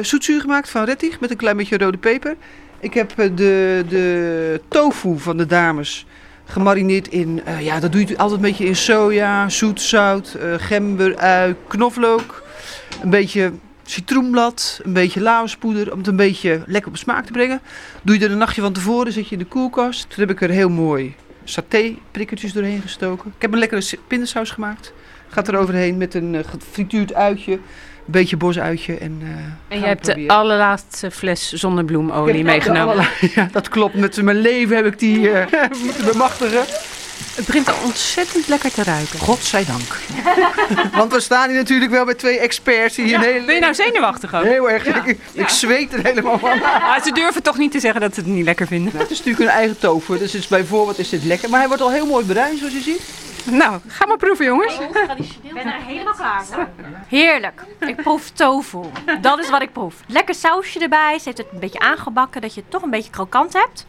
[0.02, 2.36] zoetzuur gemaakt van rettig met een klein beetje rode peper.
[2.80, 6.06] Ik heb de, de tofu van de dames
[6.44, 11.54] gemarineerd in, ja, dat doe je altijd een beetje in soja, zoet, zout, gember, ui,
[11.66, 12.42] knoflook.
[13.02, 13.52] Een beetje
[13.84, 17.60] citroenblad, een beetje laospoeder om het een beetje lekker op smaak te brengen.
[18.02, 20.06] Doe je er een nachtje van tevoren, zet je in de koelkast.
[20.08, 23.32] Toen heb ik er heel mooi saté prikkertjes doorheen gestoken.
[23.36, 24.92] Ik heb een lekkere pindasaus gemaakt.
[25.32, 27.60] Gaat er overheen met een eh, gefrituurd uitje, een
[28.04, 28.96] beetje bosuitje.
[28.98, 33.06] En, eh, En je hebt de allerlaatste fles zonnebloemolie meegenomen.
[33.34, 33.94] Ja, dat klopt.
[33.94, 35.46] Met mijn leven heb ik die eh,
[35.84, 36.64] moeten bemachtigen.
[37.34, 39.18] Het begint al ontzettend lekker te ruiken.
[39.18, 39.98] Godzijdank.
[40.98, 42.94] Want we staan hier natuurlijk wel met twee experts.
[42.94, 43.44] Die hier een hele...
[43.44, 44.44] Ben je nou zenuwachtig ook?
[44.44, 44.86] Heel erg.
[44.86, 46.60] Ik, ik zweet er helemaal van.
[47.04, 48.92] Ze durven toch niet te zeggen dat ze het niet lekker vinden.
[48.92, 51.50] Nou, het is natuurlijk een eigen tofu, dus het is bij voorbaat is dit lekker.
[51.50, 53.00] Maar hij wordt al heel mooi bruin, zoals je ziet.
[53.50, 54.78] Nou, ga maar proeven jongens.
[54.78, 56.68] Ik ben er helemaal klaar voor.
[57.08, 57.64] Heerlijk.
[57.80, 58.80] Ik proef tofu.
[59.20, 59.94] Dat is wat ik proef.
[60.06, 61.18] Lekker sausje erbij.
[61.18, 63.86] Ze heeft het een beetje aangebakken, dat je het toch een beetje krokant hebt.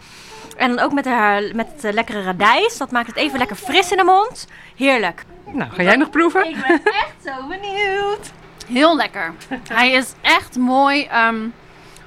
[0.57, 2.77] En dan ook met, de, met het lekkere radijs.
[2.77, 4.47] Dat maakt het even lekker fris in de mond.
[4.75, 5.23] Heerlijk.
[5.45, 6.47] Nou, ga jij nog proeven?
[6.49, 8.31] Ik ben echt zo benieuwd.
[8.67, 9.33] Heel lekker.
[9.69, 11.47] Hij is echt mooi, ehm,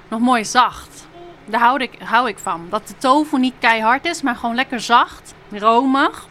[0.09, 1.07] nog mooi zacht.
[1.45, 2.67] Daar hou ik, hou ik van.
[2.71, 6.29] Dat de tofu niet keihard is, maar gewoon lekker zacht, romig.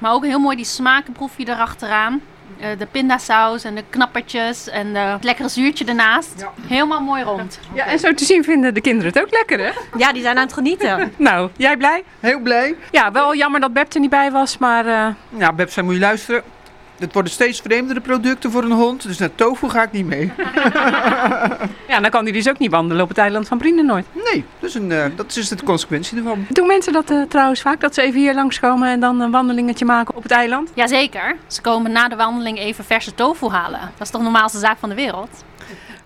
[0.00, 2.20] Maar ook heel mooi die smakenproef je erachteraan.
[2.60, 6.46] Eh, de pindasaus en de knappertjes en het lekkere zuurtje ernaast.
[6.66, 7.60] Helemaal mooi rond.
[7.74, 9.70] Ja, en zo te zien vinden de kinderen het ook lekker, hè?
[9.98, 11.12] Ja, die zijn aan het genieten.
[11.16, 12.04] Nou, jij blij?
[12.20, 12.74] Heel blij.
[12.90, 14.86] Ja, wel jammer dat Beb er niet bij was, maar...
[14.86, 16.42] eh, Nou, Beb, zij moet je luisteren.
[17.00, 20.32] Het worden steeds vreemdere producten voor een hond, dus naar tofu ga ik niet mee.
[21.92, 24.06] ja, dan kan hij dus ook niet wandelen op het eiland van Brienenoord.
[24.32, 26.46] Nee, dus een, eh, dat is de consequentie ervan.
[26.48, 29.84] Doen mensen dat eh, trouwens vaak, dat ze even hier langskomen en dan een wandelingetje
[29.84, 30.70] maken op het eiland?
[30.74, 31.36] Jazeker.
[31.46, 33.80] Ze komen na de wandeling even verse tofu halen.
[33.80, 35.44] Dat is toch de normaalste zaak van de wereld?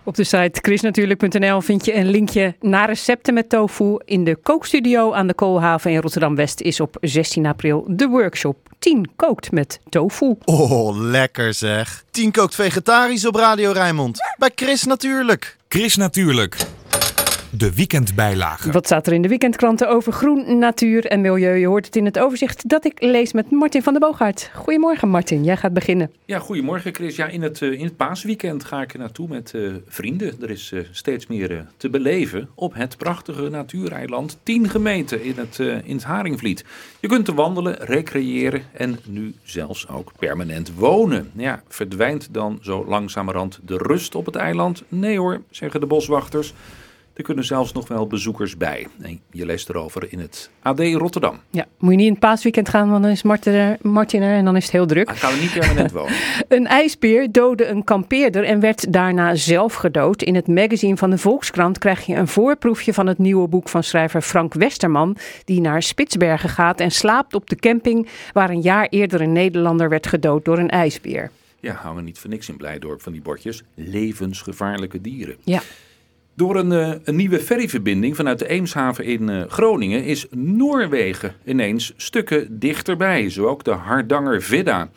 [0.04, 3.98] Op de site chrisnatuurlijk.nl vind je een linkje naar recepten met tofu.
[4.04, 9.10] In de kookstudio aan de Koolhaven in Rotterdam-West is op 16 april de workshop 10
[9.16, 10.34] kookt met tofu.
[10.44, 12.04] Oh, lekker zeg.
[12.10, 14.18] 10 kookt vegetarisch op Radio Rijnmond.
[14.38, 15.56] Bij Chris natuurlijk.
[15.68, 16.56] Chris Natuurlijk.
[17.56, 18.72] De weekendbijlage.
[18.72, 21.54] Wat staat er in de weekendkranten over groen, natuur en milieu?
[21.54, 24.50] Je hoort het in het overzicht dat ik lees met Martin van der Boogaard.
[24.54, 26.10] Goedemorgen Martin, jij gaat beginnen.
[26.24, 27.16] Ja, goedemorgen Chris.
[27.16, 30.34] Ja, in het, eh, in het paasweekend ga ik er naartoe met eh, vrienden.
[30.42, 35.60] Er is eh, steeds meer te beleven op het prachtige natuureiland 10 gemeten in het,
[35.60, 36.64] eh, in het Haringvliet.
[37.00, 41.30] Je kunt er wandelen, recreëren en nu zelfs ook permanent wonen.
[41.34, 44.82] Ja, verdwijnt dan zo langzamerhand de rust op het eiland?
[44.88, 46.54] Nee hoor, zeggen de boswachters.
[47.14, 48.86] Er kunnen zelfs nog wel bezoekers bij.
[49.00, 51.40] En je leest erover in het AD Rotterdam.
[51.50, 54.36] Ja, moet je niet in het paasweekend gaan, want dan is Martin er, Martin er
[54.36, 55.06] en dan is het heel druk.
[55.06, 56.14] Dan gaan we niet permanent wonen.
[56.48, 60.22] Een ijsbeer doodde een kampeerder en werd daarna zelf gedood.
[60.22, 63.82] In het magazine van de Volkskrant krijg je een voorproefje van het nieuwe boek van
[63.82, 68.86] schrijver Frank Westerman, die naar Spitsbergen gaat en slaapt op de camping waar een jaar
[68.90, 71.30] eerder een Nederlander werd gedood door een ijsbeer.
[71.60, 73.62] Ja, hangen niet voor niks in Blijdorp van die bordjes.
[73.74, 75.36] Levensgevaarlijke dieren.
[75.44, 75.60] Ja.
[76.36, 81.92] Door een, eh, een nieuwe ferryverbinding vanuit de Eemshaven in eh, Groningen is Noorwegen ineens
[81.96, 83.30] stukken dichterbij.
[83.30, 84.78] Zo ook de Hardanger Vidda.
[84.78, 84.88] Het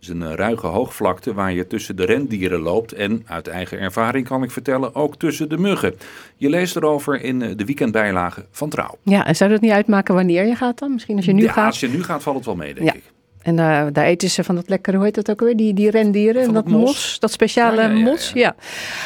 [0.00, 4.26] is een eh, ruige hoogvlakte waar je tussen de rendieren loopt en uit eigen ervaring
[4.28, 5.94] kan ik vertellen ook tussen de muggen.
[6.36, 8.98] Je leest erover in de weekendbijlage van Trouw.
[9.02, 10.92] Ja, en zou dat niet uitmaken wanneer je gaat dan?
[10.92, 11.66] Misschien als je nu ja, gaat?
[11.66, 12.94] als je nu gaat valt het wel mee, denk Ja.
[12.94, 13.02] ik.
[13.46, 15.56] En daar eten ze van dat lekkere, hoe heet dat ook weer?
[15.56, 16.84] Die, die rendieren, Van dat dat mos.
[16.84, 17.18] mos.
[17.18, 18.30] dat speciale Ja, ja, ja, mos.
[18.34, 18.54] Ja.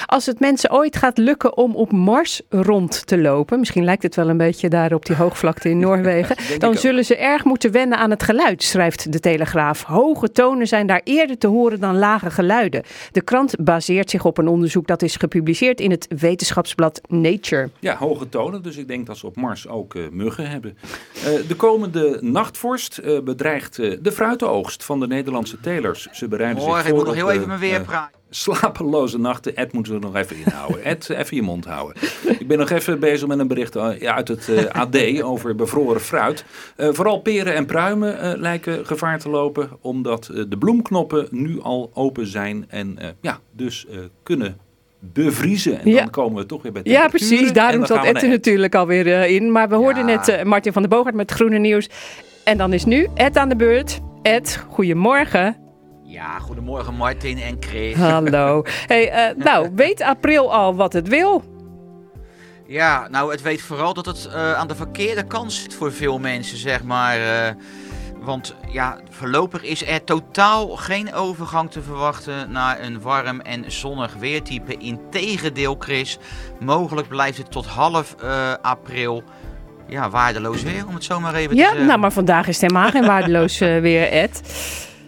[0.06, 4.16] Als het mensen ooit gaat lukken om op Mars rond te lopen, misschien lijkt het
[4.16, 7.98] wel een beetje daar op die hoogvlakte in Noorwegen, dan zullen ze erg moeten wennen
[7.98, 9.82] aan het geluid, schrijft de Telegraaf.
[9.82, 12.82] Hoge tonen zijn daar eerder te horen dan lage geluiden.
[13.12, 17.70] De krant baseert zich op een onderzoek dat is gepubliceerd in het wetenschapsblad Nature.
[17.78, 18.62] Ja, hoge tonen.
[18.62, 20.76] Dus ik denk dat ze op Mars ook eh, muggen hebben.
[21.14, 26.08] Eh, de komende nachtvorst eh, bedreigt de fruitenoogst van de Nederlandse telers.
[26.12, 28.18] Ze bereiden Hoor, zich ik voor moet nog heel even mijn weer eh, praten.
[28.30, 29.56] Slapeloze nachten.
[29.56, 30.84] Ed moet er nog even inhouden.
[30.92, 32.02] Ed, even je mond houden.
[32.38, 35.54] Ik ben nog even bezig met een bericht eh, ja, uit het eh, AD over
[35.54, 36.44] bevroren fruit.
[36.76, 39.70] Eh, vooral peren en pruimen eh, lijken gevaar te lopen.
[39.80, 42.64] Omdat eh, de bloemknoppen nu al open zijn.
[42.68, 44.56] En eh, ja, dus eh, kunnen
[44.98, 45.80] bevriezen.
[45.80, 45.98] En Ja.
[46.00, 47.28] dan komen we toch weer bij Ja, temperaturen.
[47.36, 47.52] precies.
[47.52, 49.52] Daarom zat Ed er natuurlijk alweer in.
[49.52, 50.22] Maar we hoorden Ja.
[50.26, 51.88] net Martin van der Boogaard met Groene Nieuws.
[52.44, 54.00] En dan is nu Ed aan de beurt.
[54.22, 55.56] Ed, goedemorgen.
[56.02, 57.96] Ja, goedemorgen Martin en Chris.
[57.96, 58.62] Hallo.
[58.86, 61.42] Hey, eh, nou, weet april al wat het wil?
[62.66, 66.18] Ja, nou het weet vooral dat het eh, aan de verkeerde kant zit voor veel
[66.18, 67.18] mensen, zeg maar.
[67.18, 67.54] eh,
[68.18, 74.14] want ja, voorlopig is er totaal geen overgang te verwachten naar een warm en zonnig
[74.14, 74.76] weertype.
[74.76, 76.18] Integendeel, Chris,
[76.58, 78.14] mogelijk blijft het tot half
[78.62, 79.22] april
[79.90, 81.86] ja, waardeloos weer, om het zo maar even te Ja, zeggen.
[81.86, 84.42] nou, maar vandaag is het helemaal geen waardeloos eh, weer, Ed.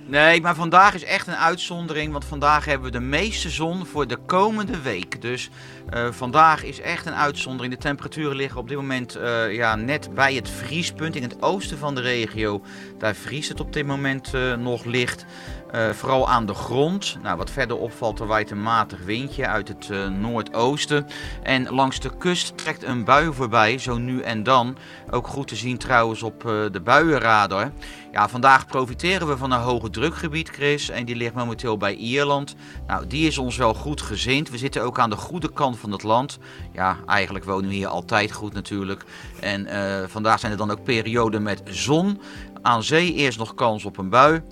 [0.07, 4.07] Nee, maar vandaag is echt een uitzondering, want vandaag hebben we de meeste zon voor
[4.07, 5.21] de komende week.
[5.23, 5.51] Dus
[5.91, 7.75] eh, vandaag is echt een uitzondering.
[7.75, 11.79] De temperaturen liggen op dit moment eh, ja, net bij het vriespunt in het oosten
[11.79, 12.63] van de regio.
[12.99, 15.25] Daar vriest het op dit moment nog licht.
[15.73, 17.17] Eh, vooral aan de grond.
[17.23, 21.07] Nou, wat verder opvalt, er waait een matig windje uit het eh, noordoosten.
[21.43, 24.77] En langs de kust trekt een bui voorbij, zo nu en dan.
[25.11, 27.73] Ook goed te zien trouwens op eh, de buienradar.
[28.13, 30.91] Ja, vandaag profiteren we van een hoge drukgebied, Chris.
[30.91, 32.55] En die ligt momenteel bij Ierland.
[32.87, 34.51] Nou, die is ons wel goed gezind.
[34.51, 36.39] We zitten ook aan de goede kant van het land.
[36.73, 39.05] Ja, eigenlijk wonen we hier altijd goed natuurlijk.
[39.41, 39.67] En
[40.11, 42.21] vandaag zijn er dan ook perioden met zon.
[42.63, 44.43] Aan zee eerst nog kans op een bui.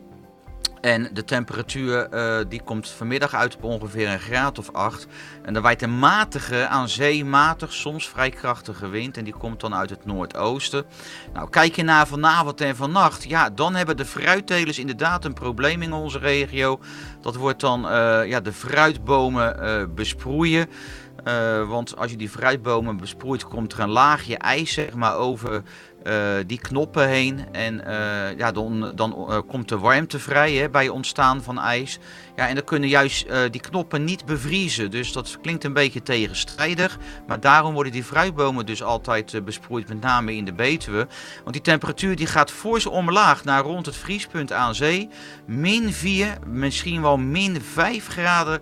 [0.81, 5.07] En de temperatuur eh, die komt vanmiddag uit op ongeveer een graad of 8.
[5.43, 9.17] En er waait een matige, aan zee matig, soms vrij krachtige wind.
[9.17, 10.85] En die komt dan uit het noordoosten.
[11.33, 13.25] Nou, kijk je naar vanavond en vannacht.
[13.25, 16.81] Ja, dan hebben de fruittelers inderdaad een probleem in onze regio.
[17.21, 20.69] Dat wordt dan eh, ja, de fruitbomen eh, besproeien.
[21.25, 25.63] Eh, want als je die fruitbomen besproeit, komt er een laagje ijs zeg maar, over
[26.03, 26.15] eh,
[26.47, 27.45] die knoppen heen.
[27.53, 31.99] En eh, ja, dan, dan komt de warmte vrij hè, bij ontstaan van ijs.
[32.37, 34.91] Ja, en dan kunnen juist die knoppen niet bevriezen.
[34.91, 36.99] Dus dat klinkt een beetje tegenstrijdig.
[37.27, 41.07] Maar daarom worden die fruitbomen dus altijd besproeid, met name in de Betuwe.
[41.43, 45.09] Want die temperatuur die gaat fors omlaag naar rond het vriespunt aan zee.
[45.45, 48.61] Min 4, misschien wel min 5 graden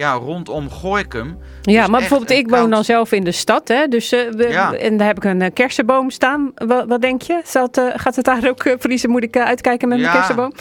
[0.00, 1.38] ja, rondom Gorkum.
[1.62, 3.86] Ja, Dus maar bijvoorbeeld ik woon dan zelf in de stad, hè.
[3.88, 4.72] Dus, eh, we- Ja.
[4.74, 6.52] En daar heb ik een eh, kersenboom staan.
[6.54, 7.40] Wat, wat denk je?
[7.44, 9.10] Zal het, eh, gaat het daar ook vriezen?
[9.10, 10.52] Moet ik uitkijken met mijn kersenboom?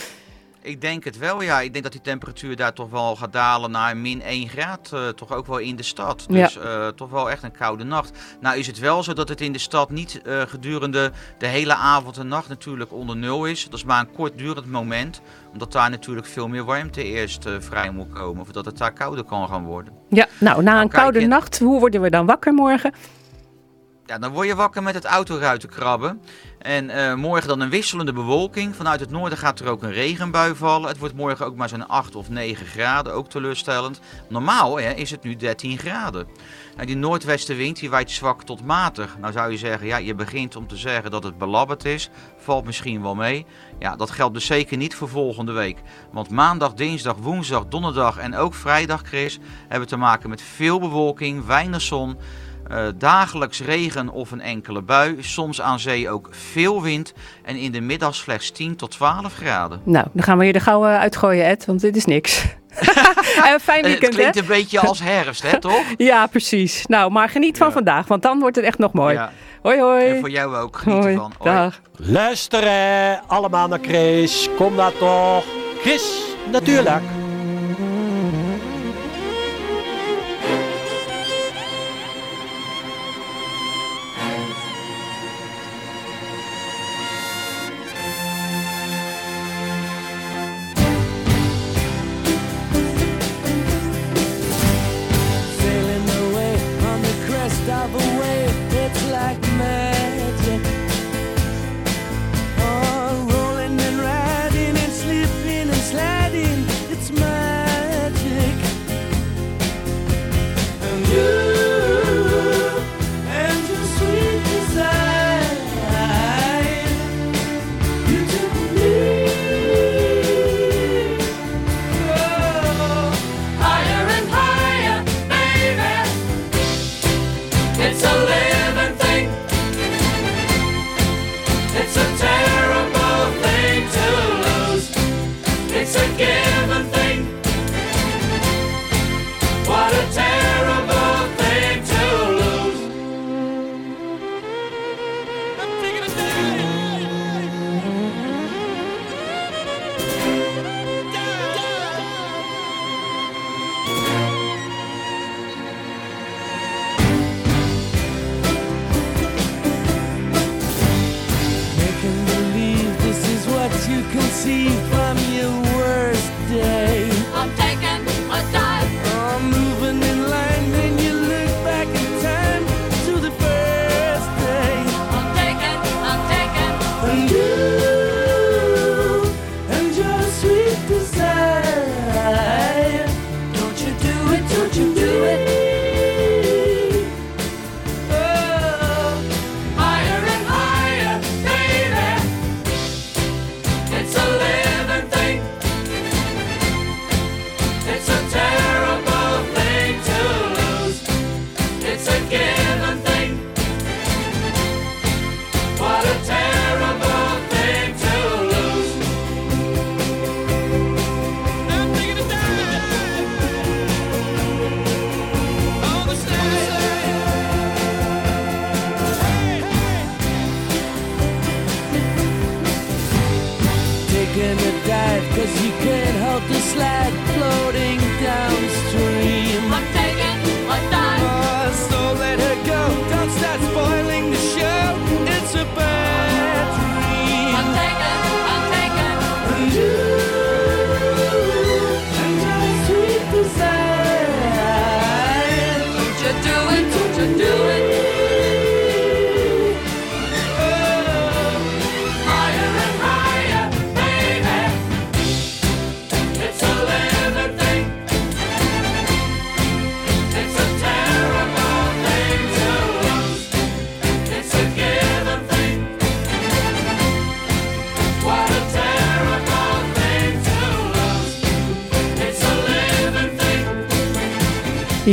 [0.62, 1.60] Ik denk het wel, ja.
[1.62, 4.89] Ik denk dat die temperatuur daar toch wel gaat dalen naar min 1 graad.
[4.93, 6.26] eh, toch ook wel in de stad.
[6.30, 6.43] Ja.
[6.43, 8.12] Dus eh, toch wel echt een koude nacht.
[8.39, 11.74] Nou is het wel zo dat het in de stad niet eh, gedurende de hele
[11.76, 13.63] avond en nacht natuurlijk onder nul is.
[13.63, 15.22] Dat is maar een kortdurend moment.
[15.52, 18.41] Omdat daar natuurlijk veel meer warmte eerst vrij moet komen.
[18.41, 19.93] Of dat het daar kouder kan gaan worden.
[20.10, 22.93] Ja, nou, na een kijk, koude nacht, hoe worden we dan wakker morgen?
[24.06, 26.22] Ja, dan word je wakker met het autoruiten krabben.
[26.60, 28.76] En eh, morgen dan een wisselende bewolking.
[28.76, 30.89] Vanuit het noorden gaat er ook een regenbui vallen.
[30.89, 34.00] Het wordt morgen ook maar zo'n 8 of 9 graden, ook teleurstellend.
[34.30, 36.28] Normaal hè, is het nu 13 graden.
[36.76, 39.17] Nou, die noordwestenwind die waait zwak tot matig.
[39.19, 42.10] Nou zou je zeggen, ja, je begint om te zeggen dat het belabberd is.
[42.38, 43.45] Valt misschien wel mee.
[43.80, 45.78] Ja, dat geldt dus zeker niet voor volgende week.
[46.12, 51.45] Want maandag, dinsdag, woensdag, donderdag en ook vrijdag, Chris, hebben te maken met veel bewolking,
[51.45, 52.17] weinig zon.
[52.69, 55.17] Eh, dagelijks regen of een enkele bui.
[55.19, 57.13] Soms aan zee ook veel wind.
[57.43, 59.82] En in de middag slechts 10 tot 12 graden.
[59.84, 62.43] Nou, dan gaan we je er gauw eh, uitgooien, Ed, want dit is niks.
[63.45, 64.41] En fijn Eh, het weekend, klinkt hè?
[64.41, 65.84] een beetje als herfst, hè, toch?
[65.97, 66.86] Ja, precies.
[66.86, 69.13] Nou, maar geniet van vandaag, want dan wordt het echt nog mooi.
[69.13, 69.32] Ja.
[69.62, 70.05] Hoi, hoi.
[70.05, 70.77] En voor jou ook.
[70.77, 71.34] Geniet Hoi, ervan.
[71.38, 71.55] Hoi.
[71.55, 71.79] dag.
[71.95, 74.49] Luisteren allemaal naar Chris.
[74.58, 75.43] Kom daar toch.
[75.82, 77.18] Chris, natuurlijk.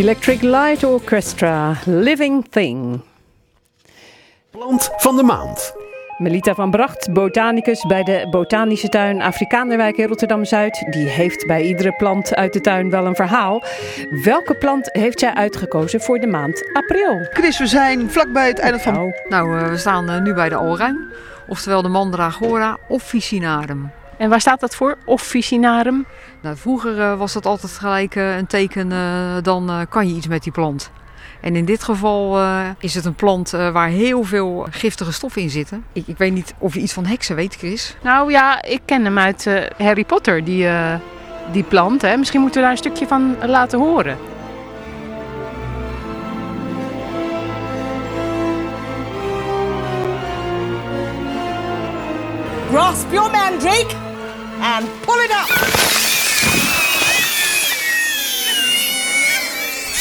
[0.07, 3.01] Electric Light Orchestra, Living Thing.
[4.51, 5.75] Plant van de maand.
[6.19, 11.93] Melita van Bracht, botanicus bij de Botanische Tuin Afrikaanderwijk in Rotterdam-Zuid, die heeft bij iedere
[11.97, 13.63] plant uit de tuin wel een verhaal.
[14.25, 17.27] Welke plant heeft zij uitgekozen voor de maand april?
[17.31, 19.15] Chris, we zijn vlakbij het einde van...
[19.29, 21.13] Nou, eh, we staan eh, nu bij de Alruin,
[21.49, 23.91] oftewel de Mandragora officinarum.
[24.19, 26.07] En waar staat dat voor, officinarum?
[26.43, 30.27] Nou, vroeger eh, was dat altijd gelijk eh, een teken, eh, dan kan je iets
[30.27, 30.91] met die plant.
[31.41, 35.51] En in dit geval eh, is het een plant waar heel veel giftige stoffen in
[35.51, 35.85] zitten.
[35.93, 37.97] Ik, ik weet niet of je iets van heksen weet, Chris.
[38.03, 40.95] Nou ja, ik ken hem uit eh, Harry Potter, die, eh,
[41.53, 42.03] die plant.
[42.03, 42.17] Hè.
[42.17, 44.17] Misschien moeten we daar een stukje van laten horen.
[52.71, 54.06] Grasp your mandrake
[54.61, 55.49] and pull it up.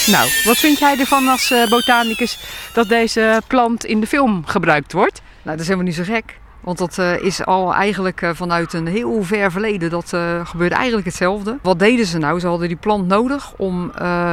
[0.08, 2.40] Nou, wat vind jij ervan als eh, botanicus
[2.74, 5.22] dat deze plant in de film gebruikt wordt?
[5.22, 6.40] Nou, dat is helemaal niet zo gek.
[6.66, 9.90] Want dat eh, is al eigenlijk eh, vanuit een heel ver verleden.
[9.90, 11.58] Dat eh, gebeurde eigenlijk hetzelfde.
[11.62, 12.40] Wat deden ze nou?
[12.40, 13.92] Ze hadden die plant nodig om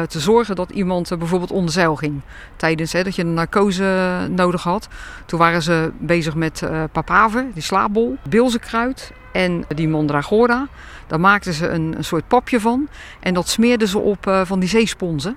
[0.08, 2.20] te zorgen dat iemand bijvoorbeeld onder zeil ging.
[2.56, 4.88] Tijdens hè, dat je een narcose nodig had.
[5.26, 6.62] Toen waren ze bezig met
[6.92, 10.68] papaver, die slaapbol, bilzenkruid en die mandragora.
[11.06, 12.88] Daar maakten ze een, een soort papje van.
[13.20, 15.36] En dat smeerden ze op van die zeesponsen.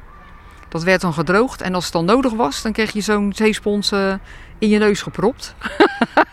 [0.70, 1.62] Dat werd dan gedroogd.
[1.62, 3.92] En als het dan nodig was, dan kreeg je zo'n zeespons
[4.60, 5.56] in je neus gepropt.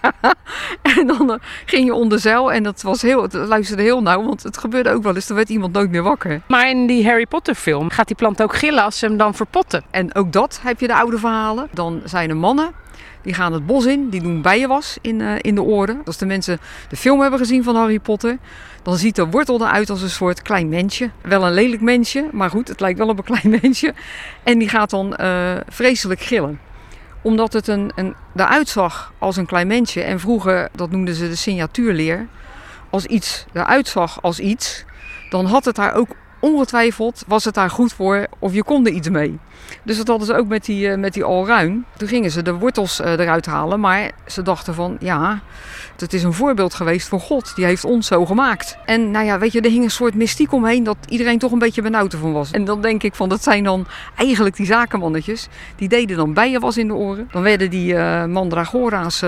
[0.97, 2.53] en dan eh, ging je onder zeil.
[2.53, 5.27] En dat was heel, het luisterde heel nauw, want het gebeurde ook wel eens.
[5.27, 6.43] Dan werd iemand nooit meer wakker.
[6.49, 9.35] Maar in die Harry Potter film gaat die plant ook gillen als ze hem dan
[9.35, 9.83] verpotten.
[9.91, 11.69] En ook dat heb je de oude verhalen.
[11.73, 12.71] Dan zijn er mannen.
[13.23, 16.03] Die gaan het bos in, die doen bijenwas in, eh, in de oren.
[16.05, 16.59] Als de mensen
[16.89, 18.39] de film hebben gezien van Harry Potter,
[18.83, 21.11] dan ziet de wortel eruit als een soort klein mensje.
[21.21, 23.95] Wel een lelijk mensje, maar goed, het lijkt wel op een klein mensje.
[24.43, 26.61] En die gaat dan eh, vreselijk gillen
[27.23, 30.03] omdat het een, een, eruit zag als een klein mensje.
[30.03, 32.27] En vroeger, dat noemden ze de signatuurleer.
[32.91, 34.85] Als iets eruit zag als iets,
[35.31, 36.09] dan had het daar ook
[36.41, 39.39] ongetwijfeld, was het daar goed voor of je kon er iets mee.
[39.83, 41.85] Dus dat hadden ze ook met die, eh, met die alruin.
[41.97, 45.41] Toen gingen ze de wortels eh, eruit halen, maar ze dachten van ja,
[45.97, 47.53] het is een voorbeeld geweest van God.
[47.55, 48.77] Die heeft ons zo gemaakt.
[48.85, 51.59] En nou ja, weet je, er hing een soort mystiek omheen dat iedereen toch een
[51.59, 52.51] beetje benauwd ervan was.
[52.51, 55.49] En dan denk ik van, dat zijn dan eigenlijk die zakenmannetjes.
[55.77, 57.29] Die deden dan bijenwas in de oren.
[57.33, 59.25] Dan werden die eh mandragora's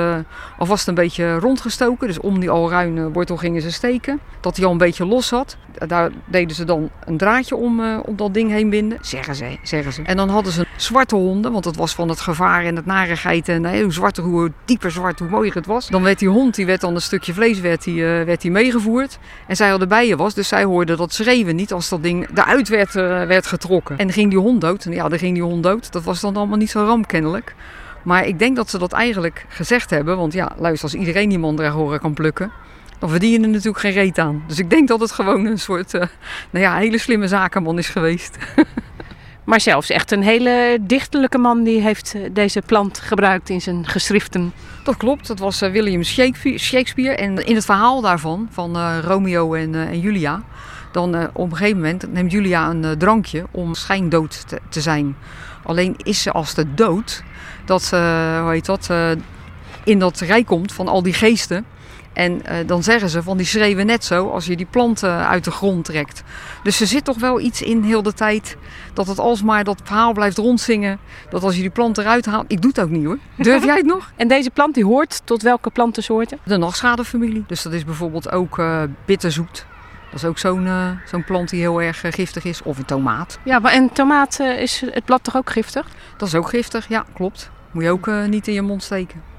[0.58, 2.06] alvast een beetje rondgestoken.
[2.06, 4.20] Dus om die alruin wortel gingen ze steken.
[4.40, 5.56] Dat die al een beetje los zat.
[5.86, 8.98] Daar deden ze dan een draadje om, om dat ding heen binden.
[9.00, 10.02] Zeggen ze, zeggen ze.
[10.02, 13.48] En hadden ze zwarte honden, want het was van het gevaar en het narigheid.
[13.48, 15.88] En hoe zwarter, hoe dieper zwart, hoe mooier het was.
[15.88, 18.50] Dan werd die hond, die werd dan een stukje vlees werd die, eh, werd die
[18.50, 19.18] meegevoerd.
[19.46, 22.96] En zij hadden bijenwas, dus zij hoorden dat schreeuwen niet als dat ding eruit werd,
[22.96, 23.98] eh, werd getrokken.
[23.98, 24.84] En ging die hond dood.
[24.84, 25.92] En ja, dan ging die hond dood.
[25.92, 27.54] Dat was dan allemaal niet zo ramp kennelijk.
[28.02, 30.16] Maar ik denk dat ze dat eigenlijk gezegd hebben.
[30.16, 32.52] Want ja, luister, als iedereen die mandragora kan plukken,
[32.98, 34.44] dan verdien je er natuurlijk geen reet aan.
[34.46, 36.00] Dus ik denk dat het gewoon een soort, eh,
[36.50, 38.36] nou ja, hele slimme zakenman is geweest.
[39.44, 43.86] Maar zelfs echt een hele dichterlijke man die heeft eh, deze plant gebruikt in zijn
[43.86, 44.52] geschriften.
[44.84, 46.02] Dat klopt, dat was eh, William
[46.58, 47.14] Shakespeare.
[47.16, 50.42] En in het verhaal daarvan, van eh, Romeo en, Julia,
[50.92, 55.16] dan op een gegeven moment neemt Julia een drankje om schijndood te, te zijn.
[55.62, 57.22] Alleen is ze als de dood,
[57.64, 58.90] dat, hoe heet dat,
[59.84, 61.66] in dat rijk komt van al die geesten.
[62.14, 65.28] En eh, dan zeggen ze van die schreeuwen net zo als je die plant eh,
[65.28, 66.22] uit de grond trekt.
[66.62, 68.56] Dus er zit toch wel iets in heel de tijd
[68.92, 70.98] dat het alsmaar dat verhaal blijft rondzingen.
[71.30, 72.44] Dat als je die plant eruit haalt.
[72.48, 73.18] Ik doe het ook niet hoor.
[73.36, 74.12] Durf jij het nog?
[74.16, 76.38] En deze plant die hoort tot welke plantensoorten?
[76.44, 77.44] De nachtschadefamilie.
[77.46, 79.66] Dus dat is bijvoorbeeld ook eh, bitterzoet.
[80.10, 80.68] Dat is ook zo'n
[81.06, 82.62] zo'n plant die heel erg giftig is.
[82.62, 83.38] Of een tomaat.
[83.44, 85.86] Ja, maar en tomaat is het blad toch ook giftig?
[86.16, 87.50] Dat is ook giftig, ja, klopt.
[87.70, 89.33] Moet je ook niet in je mond steken.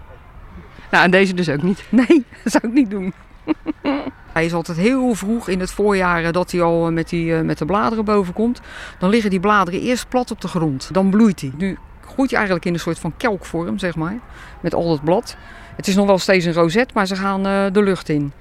[0.92, 1.84] Nou, en deze dus ook niet.
[2.08, 3.14] Nee, dat zou ik niet doen.
[4.36, 7.36] Hij is altijd heel vroeg in het voorjaar eh, dat hij al eh, met, die,
[7.36, 8.62] eh, met de bladeren boven komt.
[9.00, 10.90] Dan liggen die bladeren eerst plat op de grond.
[10.92, 11.52] Dan bloeit hij.
[11.58, 14.18] Nu groeit hij eigenlijk in een soort van kelkvorm, zeg maar.
[14.62, 15.38] Met al dat blad.
[15.76, 18.32] Het is nog wel steeds een rozet, maar ze gaan de lucht in.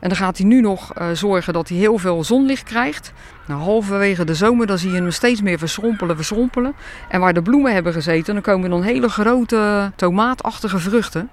[0.00, 3.12] En dan gaat hij nu nog zorgen dat hij heel veel zonlicht krijgt.
[3.46, 6.74] Nou, halverwege de zomer dan zie je hem steeds meer verschrompelen, verschrompelen.
[7.08, 11.30] En waar de bloemen hebben gezeten, dan komen dan hele grote tomaatachtige vruchten.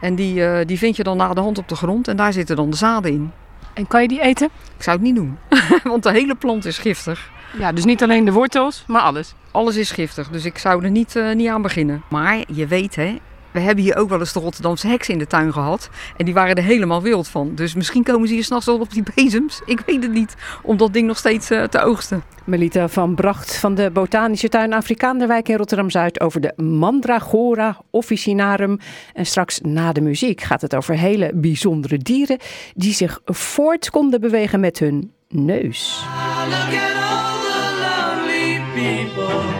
[0.00, 2.32] En die, eh, die vind je dan na de hand op de grond en daar
[2.32, 3.32] zitten dan de zaden in.
[3.74, 4.48] En kan je die eten?
[4.76, 5.38] Ik zou het niet doen,
[5.82, 7.30] want de hele plant is giftig.
[7.58, 9.34] Ja, dus niet alleen de wortels, maar alles.
[9.50, 12.02] Alles is giftig, dus ik zou er niet, eh, niet aan beginnen.
[12.08, 13.18] Maar je weet hè,
[13.52, 15.88] we hebben hier ook wel eens de Rotterdamse heksen in de tuin gehad.
[16.16, 17.54] En die waren er helemaal wild van.
[17.54, 19.60] Dus misschien komen ze hier s'nachts wel op die bezems.
[19.64, 22.22] Ik weet het niet, om dat ding nog steeds eh, te oogsten.
[22.44, 28.78] Melita van Bracht van de Botanische Tuin Afrikaanderwijk in Rotterdam-Zuid over de Mandragora officinarum.
[29.14, 32.38] En straks na de muziek gaat het over hele bijzondere dieren
[32.74, 36.04] die zich voort konden bewegen met hun neus.
[36.48, 39.59] Look at all the lonely people.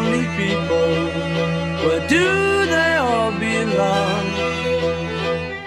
[0.37, 0.91] people.
[1.85, 2.27] Where do
[2.65, 4.25] they all belong?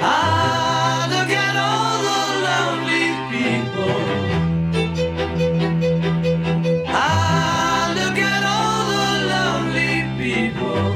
[0.00, 3.98] Ah, look at all the lonely people.
[6.88, 10.86] Ah, look at all the lonely people.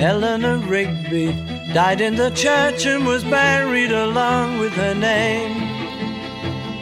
[0.00, 1.26] Eleanor Rigby
[1.72, 5.54] died in the church and was buried along with her name.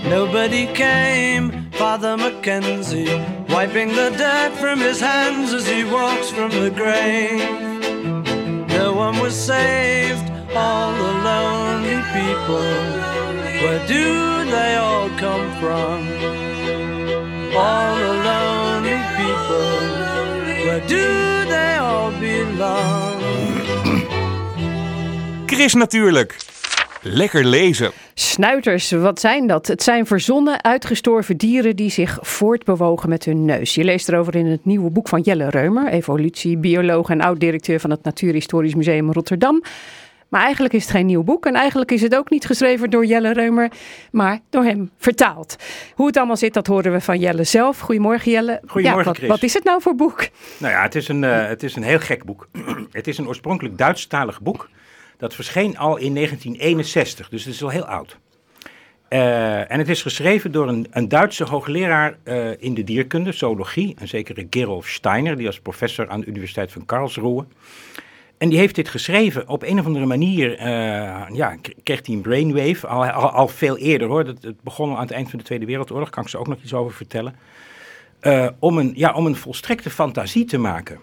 [0.08, 3.08] Nobody came, Father Mackenzie,
[3.54, 7.38] wiping the dirt from his hands as he walks from the grave.
[8.78, 10.26] No one was saved,
[10.56, 12.72] all the lonely people.
[13.62, 14.06] Where do
[14.56, 15.98] they all come from?
[17.54, 19.74] All the lonely people.
[20.66, 21.06] Where do
[21.54, 23.22] they all belong?
[25.46, 26.36] Chris natuurlijk.
[27.02, 27.92] Lekker lezen.
[28.14, 29.66] Snuiters, wat zijn dat?
[29.66, 33.74] Het zijn verzonnen, uitgestorven dieren die zich voortbewogen met hun neus.
[33.74, 38.02] Je leest erover in het nieuwe boek van Jelle Reumer, evolutiebioloog en oud-directeur van het
[38.02, 39.62] Natuurhistorisch Museum Rotterdam.
[40.28, 43.06] Maar eigenlijk is het geen nieuw boek en eigenlijk is het ook niet geschreven door
[43.06, 43.70] Jelle Reumer,
[44.10, 45.56] maar door hem vertaald.
[45.94, 47.78] Hoe het allemaal zit, dat horen we van Jelle zelf.
[47.78, 48.60] Goedemorgen Jelle.
[48.66, 49.28] Goedemorgen, Ja, wat, Chris.
[49.28, 50.28] wat is het nou voor boek?
[50.58, 52.48] Nou ja, het is een, eh, het is een heel gek boek.
[52.90, 54.68] het is een oorspronkelijk Duitsstalig boek.
[55.16, 58.18] Dat verscheen al in 1961, dus het is al heel oud.
[59.14, 63.96] Eh, en het is geschreven door een, een Duitse hoogleraar eh, in de dierkunde, zoologie,
[63.98, 67.44] een zekere Gerolf Steiner, die was professor aan de Universiteit van Karlsruhe.
[68.38, 70.66] En die heeft dit geschreven op een of andere manier, eh,
[71.32, 74.24] ja, kreeg hij een brainwave, al, al, al veel eerder hoor.
[74.24, 76.48] Dat, het begon al aan het eind van de Tweede Wereldoorlog, kan ik ze ook
[76.48, 77.34] nog iets over vertellen.
[78.58, 80.98] om, een, ja, om een volstrekte fantasie te maken.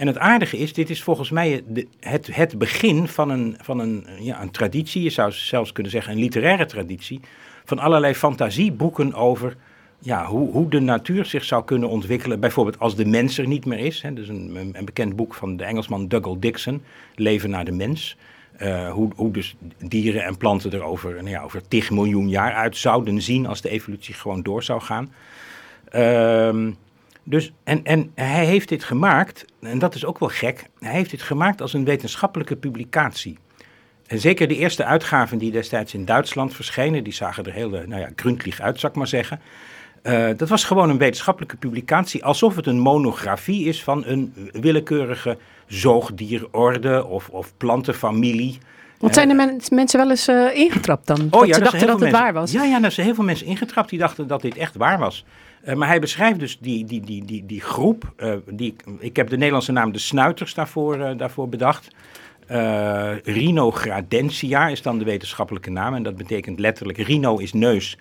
[0.00, 1.62] En het aardige is, dit is volgens mij
[2.00, 6.12] het, het begin van, een, van een, ja, een traditie, je zou zelfs kunnen zeggen
[6.12, 7.20] een literaire traditie,
[7.64, 9.56] van allerlei fantasieboeken over
[9.98, 12.40] ja, hoe, hoe de natuur zich zou kunnen ontwikkelen.
[12.40, 14.02] Bijvoorbeeld als de mens er niet meer is.
[14.02, 16.82] Hè, dus een, een, bekend boek van de Engelsman Douglas Dixon,
[17.14, 18.16] Leven naar de mens.
[18.56, 22.54] Eh, hoe, hoe dus dieren en planten er over, nou ja, over 10 miljoen jaar
[22.54, 25.12] uit zouden zien als de evolutie gewoon door zou gaan.
[25.88, 26.70] Ehm,
[27.24, 31.10] dus, en, en hij heeft dit gemaakt, en dat is ook wel gek, hij heeft
[31.10, 33.38] dit gemaakt als een wetenschappelijke publicatie.
[34.06, 37.86] En zeker de eerste uitgaven die destijds in Duitsland verschenen, die zagen er heel, eh,
[37.86, 38.10] nou ja,
[38.58, 39.40] uit, zou ik maar zeggen.
[40.02, 45.38] Eh, dat was gewoon een wetenschappelijke publicatie, alsof het een monografie is van een willekeurige
[45.66, 48.58] zoogdierorde of, of plantenfamilie.
[48.98, 51.20] Want zijn er men- mensen wel eens eh, ingetrapt dan?
[51.30, 52.52] Oh dat ja, ze dachten dat veel het waar was?
[52.52, 55.24] Ja, ja, daar zijn heel veel mensen ingetrapt die dachten dat dit echt waar was.
[55.62, 58.12] Eh, maar hij beschrijft dus die, die, die, die, die groep.
[58.16, 61.88] eh, die, ik heb de Nederlandse naam de snuiters daarvoor, eh, daarvoor bedacht.
[62.46, 65.94] Eh Rhinogradentia is dan de wetenschappelijke naam.
[65.94, 67.98] En dat betekent letterlijk, rhino is neus.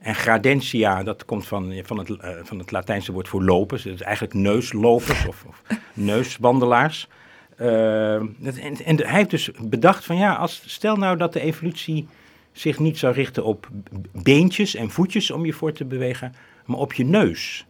[0.00, 2.08] En gradentia, dat komt van, van, het,
[2.42, 3.84] van het Latijnse woord voor lopers.
[3.84, 7.08] Het is eigenlijk neuslopers of, of neuswandelaars.
[7.56, 12.06] Dat- en, en hij heeft dus bedacht van ja, als, stel nou dat de evolutie
[12.52, 13.68] zich niet zou richten op
[14.12, 16.34] beentjes en voetjes om je voor te bewegen,
[16.66, 17.66] maar op je neus.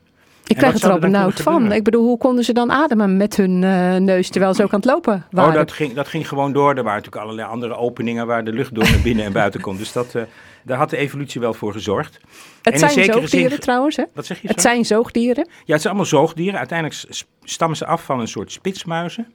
[0.46, 1.72] Ik krijg het er al benauwd van.
[1.72, 4.80] Ik bedoel, hoe konden ze dan ademen met hun eh, neus terwijl ze ook aan
[4.80, 5.50] het lopen waren?
[5.50, 6.68] Oh, dat ging, dat ging gewoon door.
[6.68, 9.76] Er waren natuurlijk allerlei andere openingen waar de lucht door naar binnen en buiten kon.
[9.76, 10.22] Dus dat, eh,
[10.64, 12.20] daar had de evolutie wel voor gezorgd.
[12.62, 14.04] Het zijn zoogdieren zin- trouwens, hè?
[14.14, 14.68] Wat zeg je Het zo?
[14.68, 15.46] zijn zoogdieren.
[15.64, 16.58] Ja, het zijn allemaal zoogdieren.
[16.58, 17.04] Uiteindelijk
[17.44, 19.26] stammen ze af van een soort spitsmuizen.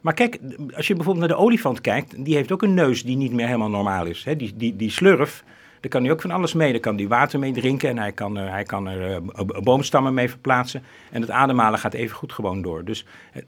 [0.00, 0.38] Maar kijk,
[0.76, 3.46] als je bijvoorbeeld naar de olifant kijkt, die heeft ook een neus die niet meer
[3.46, 4.24] helemaal normaal is.
[4.24, 4.36] Hè?
[4.36, 5.44] Die, die, die slurf,
[5.80, 6.70] daar kan hij ook van alles mee.
[6.70, 9.16] Daar kan hij water mee drinken en hij kan, er- hij kan er eh,
[9.46, 10.82] b- boomstammen mee verplaatsen.
[11.10, 12.84] En het ademhalen gaat even goed gewoon door.
[12.84, 13.42] Dus eh,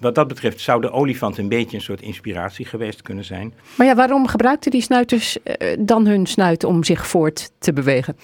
[0.00, 3.54] wat dat betreft zou de olifant een beetje een soort inspiratie geweest kunnen zijn.
[3.76, 8.16] Maar ja, waarom gebruikten die snuiters eh, dan hun snuit om zich voort te bewegen?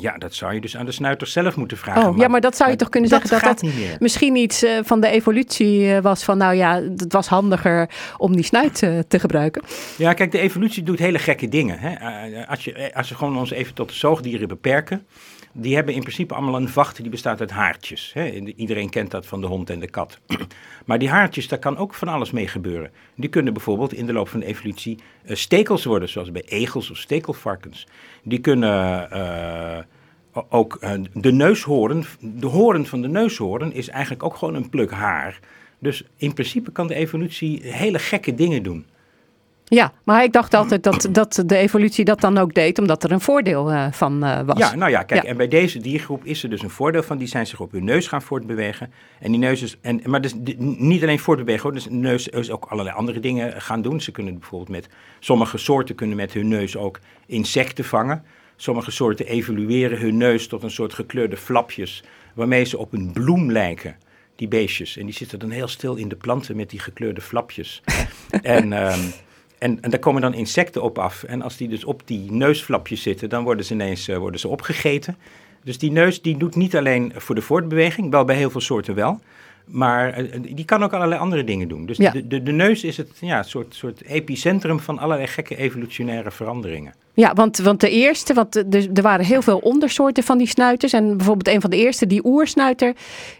[0.00, 2.08] Ja, dat zou je dus aan de snuiters zelf moeten vragen.
[2.08, 4.78] Oh, ja, maar dat zou je toch kunnen zeggen dat dat niet misschien iets eh,
[4.82, 8.78] van de evolutie eh, was van, nou ja, het was handiger om die snuit
[9.08, 9.62] te gebruiken.
[9.96, 11.78] Ja, kijk, de evolutie doet hele gekke dingen.
[11.78, 11.92] Hè?
[11.92, 15.06] Eh, Als, je, als we gewoon ons even tot de zoogdieren beperken.
[15.52, 18.10] Die hebben in principe allemaal een vacht die bestaat uit haartjes.
[18.14, 18.30] Hè?
[18.56, 20.18] Iedereen kent dat van de hond en de kat.
[20.84, 22.90] Maar die haartjes, daar kan ook van alles mee gebeuren.
[23.14, 26.96] Die kunnen bijvoorbeeld in de loop van de evolutie stekels worden, zoals bij egels of
[26.96, 27.86] stekelvarkens.
[28.22, 29.78] Die kunnen eh,
[30.32, 34.68] o- ook eh, de neushoorn, de hoorn van de neushoorn is eigenlijk ook gewoon een
[34.70, 35.38] pluk haar.
[35.78, 38.86] Dus in principe kan de evolutie hele gekke dingen doen.
[39.68, 43.12] Ja, maar ik dacht altijd dat, dat de evolutie dat dan ook deed, omdat er
[43.12, 44.58] een voordeel eh, van eh, was.
[44.58, 45.28] Ja, nou ja, kijk, Ja.
[45.28, 47.18] en bij deze diergroep is er dus een voordeel van.
[47.18, 48.92] Die zijn zich op hun neus gaan voortbewegen.
[49.20, 51.72] En die neus is, en, maar dus niet alleen voortbewegen, hoor.
[51.72, 54.00] Dus de neus is ook allerlei andere dingen gaan doen.
[54.00, 54.88] Ze kunnen bijvoorbeeld met,
[55.18, 58.24] sommige soorten kunnen met hun neus ook insecten vangen.
[58.56, 62.04] Sommige soorten evolueren hun neus tot een soort gekleurde flapjes,
[62.34, 63.96] waarmee ze op een bloem lijken.
[64.36, 64.96] Die beestjes.
[64.96, 67.82] En die zitten dan heel stil in de planten met die gekleurde flapjes.
[68.42, 69.00] en, ehm,
[69.58, 71.22] en, en daar komen dan insecten op af.
[71.22, 74.48] En als die dus op die neusflapjes zitten, dan worden ze ineens eh, worden ze
[74.48, 75.16] opgegeten.
[75.64, 78.94] Dus die neus die doet niet alleen voor de voortbeweging, wel bij heel veel soorten
[78.94, 79.20] wel.
[79.70, 81.86] Maar eh, die kan ook allerlei andere dingen doen.
[81.86, 82.10] Dus Ja.
[82.10, 86.94] de, de, de neus is het ja, soort, soort epicentrum van allerlei gekke evolutionaire veranderingen.
[87.14, 90.92] Ja, want, want de eerste, want er, er waren heel veel ondersoorten van die snuiters.
[90.92, 92.94] En bijvoorbeeld een van de eerste, die oersnuiter,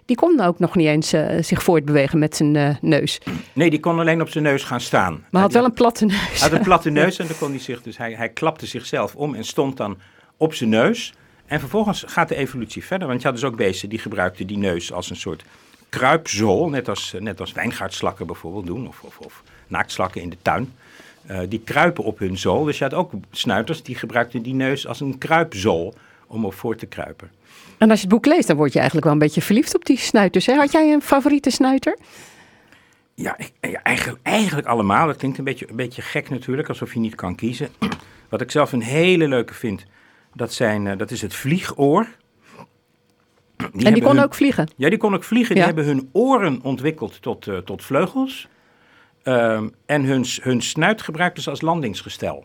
[0.05, 3.21] die kon ook nog niet eens eh, zich voortbewegen met zijn eh, neus.
[3.53, 5.25] Nee, die kon alleen op zijn neus gaan staan.
[5.31, 6.17] Maar had wel een platte neus.
[6.41, 9.15] Hij had een platte neus en dan kon hij zich, dus hij, hij klapte zichzelf
[9.15, 9.99] om en stond dan
[10.37, 11.13] op zijn neus.
[11.47, 14.59] En vervolgens gaat de evolutie verder, want je had dus ook beesten die gebruikten die
[14.59, 15.45] neus als een soort
[15.89, 20.73] kruipzool, net als, net als wijngaardslakken bijvoorbeeld doen, of, of, of naaktslakken in de tuin.
[21.27, 22.65] Eh, die kruipen op hun zool.
[22.65, 25.95] Dus je had ook snuiters die gebruikten die neus als een kruipzool
[26.27, 27.31] om op voor te kruipen.
[27.79, 29.85] En als je het boek leest, dan word je eigenlijk wel een beetje verliefd op
[29.85, 30.47] die snuiters.
[30.47, 30.55] Hè?
[30.55, 31.99] Had jij een favoriete snuiter?
[33.15, 35.07] Ja, ik- ja, eigenlijk, eigenlijk allemaal.
[35.07, 37.69] Dat klinkt een beetje, een beetje gek natuurlijk, alsof je niet kan kiezen.
[38.29, 39.85] Wat ik zelf een hele leuke vind,
[40.35, 42.07] dat, zijn, eh, dat is het vliegoor.
[43.59, 44.69] En die kon hun- ook vliegen.
[44.77, 45.57] Ja, die kon ook vliegen.
[45.57, 45.65] Ja.
[45.67, 48.49] Die hebben hun oren ontwikkeld tot, eh, tot vleugels.
[49.23, 52.43] Ehm, en hun, hun snuit gebruikten ze als landingsgestel.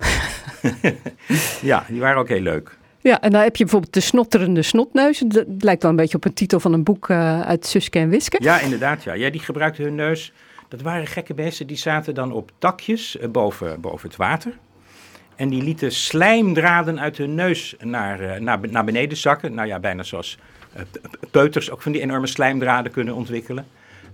[1.62, 2.78] ja, die waren ook heel leuk.
[3.00, 5.20] Ja, en dan heb je bijvoorbeeld de snotterende snotneus.
[5.20, 8.10] Dat lijkt wel een beetje op een titel van een boek eh, uit Suske en
[8.10, 8.38] Wiske.
[8.42, 9.04] Ja, inderdaad.
[9.04, 9.14] Ja.
[9.14, 10.32] ja, die gebruikten hun neus.
[10.68, 11.68] Dat waren gekke beesten.
[11.68, 14.58] Die zaten dan op takjes eh, boven, boven het water.
[15.36, 19.54] En die lieten slijmdraden uit hun neus naar, naar, naar beneden zakken.
[19.54, 20.38] Nou ja, bijna zoals
[21.32, 23.66] peuters ook van die enorme slijmdraden kunnen ontwikkelen.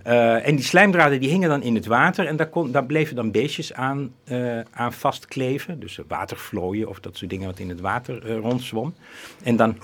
[0.02, 3.16] Eh, en die slijmdraden die hingen dan in het water en daar, kon, daar bleven
[3.16, 5.80] dan beestjes aan, eh, aan vastkleven.
[5.80, 8.94] Dus eh, watervlooien of dat soort dingen wat in het water eh, rondzwom.
[9.42, 9.76] En dan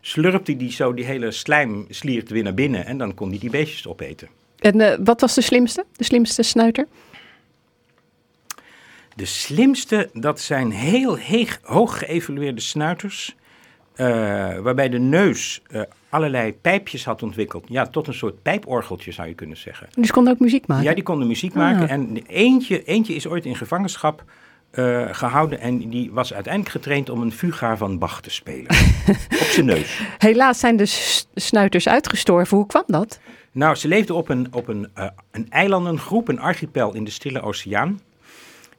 [0.00, 3.86] slurpte die zo die hele slijmsliert weer naar binnen en dan kon die die beestjes
[3.86, 4.28] opeten.
[4.58, 5.84] En eh, wat was de slimste?
[5.96, 6.86] De slimste snuiter?
[9.14, 13.36] De slimste, dat zijn heel heeg, hoog geëvalueerde snuiters.
[13.94, 14.06] eh,
[14.58, 17.64] waarbij de neus eh, allerlei pijpjes had ontwikkeld.
[17.68, 19.88] Ja, tot een soort pijporgeltje zou je kunnen zeggen.
[19.94, 20.84] Dus konden ook muziek maken?
[20.84, 21.56] Ja, die konden muziek Ah.
[21.56, 21.88] maken.
[21.88, 24.24] En eentje, eentje is ooit in gevangenschap
[24.70, 25.60] eh, gehouden.
[25.60, 28.66] En die was uiteindelijk getraind om een fuga van Bach te spelen.
[29.42, 30.00] op zijn neus.
[30.18, 30.86] Helaas zijn de
[31.34, 32.56] snuiters uitgestorven.
[32.56, 33.20] Hoe kwam dat?
[33.52, 37.40] Nou, ze leefden op een, op een, eh, een eilandengroep, een archipel in de Stille
[37.40, 38.00] Oceaan.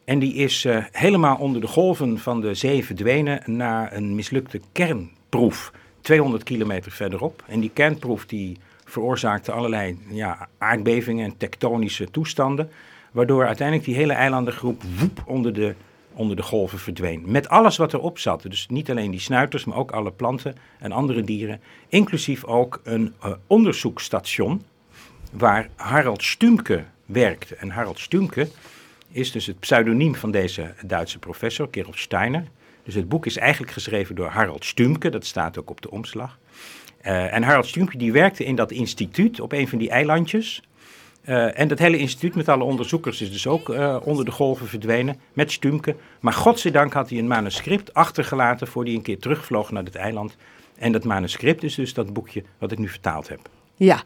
[0.06, 4.62] En die is eh, helemaal onder de golven van de zee verdwenen na een mislukte
[4.72, 5.72] kernproef.
[6.02, 7.44] 200 kilometer verderop.
[7.48, 12.70] En die kernproef die veroorzaakte allerlei ja, aardbevingen en tektonische toestanden.
[13.12, 15.76] Waardoor uiteindelijk die hele eilandengroep woep onder de,
[16.14, 17.24] onder de golven verdween.
[17.26, 18.42] Met alles wat erop zat.
[18.42, 21.62] Dus niet alleen die snuiters, maar ook alle planten en andere dieren.
[21.88, 24.64] Inclusief ook een eh, onderzoekstation
[25.32, 27.56] waar Harald Stumke werkte.
[27.56, 28.50] En Harald Stumke
[29.12, 32.44] is dus het pseudoniem van deze Duitse professor, Kerel Steiner.
[32.84, 36.38] Dus het boek is eigenlijk geschreven door Harald Stumke, dat staat ook op de omslag.
[37.02, 40.62] Eh, en Harald Stumke die werkte in dat instituut op een van die eilandjes.
[41.22, 44.68] Eh, en dat hele instituut met alle onderzoekers is dus ook eh, onder de golven
[44.68, 45.96] verdwenen met Stumke.
[46.20, 50.36] Maar godzijdank had hij een manuscript achtergelaten voor hij een keer terugvloog naar het eiland.
[50.78, 53.40] En dat manuscript is dus dat boekje wat ik nu vertaald heb.
[53.76, 54.04] Ja,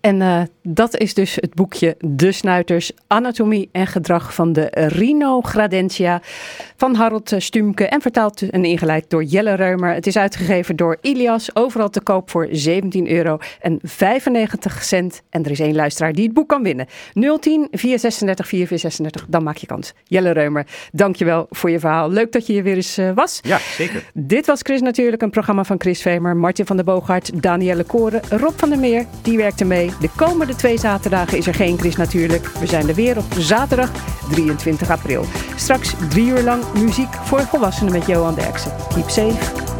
[0.00, 5.40] en eh, dat is dus het boekje De Snuiters, Anatomie en Gedrag van de Rhino
[5.40, 6.22] Gradentia
[6.76, 9.94] van Harold eh, Stumke en vertaald en ingeleid door Jelle Reumer.
[9.94, 15.22] Het is uitgegeven door Ilias, overal te koop voor 17 euro en 95 cent.
[15.30, 16.86] En er is één luisteraar die het boek kan winnen.
[17.12, 19.92] 010 436 4436, dan maak je kans.
[20.04, 22.10] Jelle Reumer, dankjewel voor je verhaal.
[22.10, 23.38] Leuk dat je hier weer eens eh, was.
[23.42, 24.10] Ja, zeker.
[24.14, 28.20] Dit was Chris natuurlijk, een programma van Chris Vemer, Martin van der Boogaard, Danielle Koren,
[28.30, 29.06] Rob van der Meer.
[29.22, 29.89] Die werkte mee.
[30.00, 32.46] De komende twee zaterdagen is er geen Chris natuurlijk.
[32.46, 33.90] We zijn er weer op zaterdag
[34.30, 35.24] 23 april.
[35.56, 38.72] Straks drie uur lang muziek voor volwassenen met Johan Derksen.
[38.94, 39.79] Keep safe.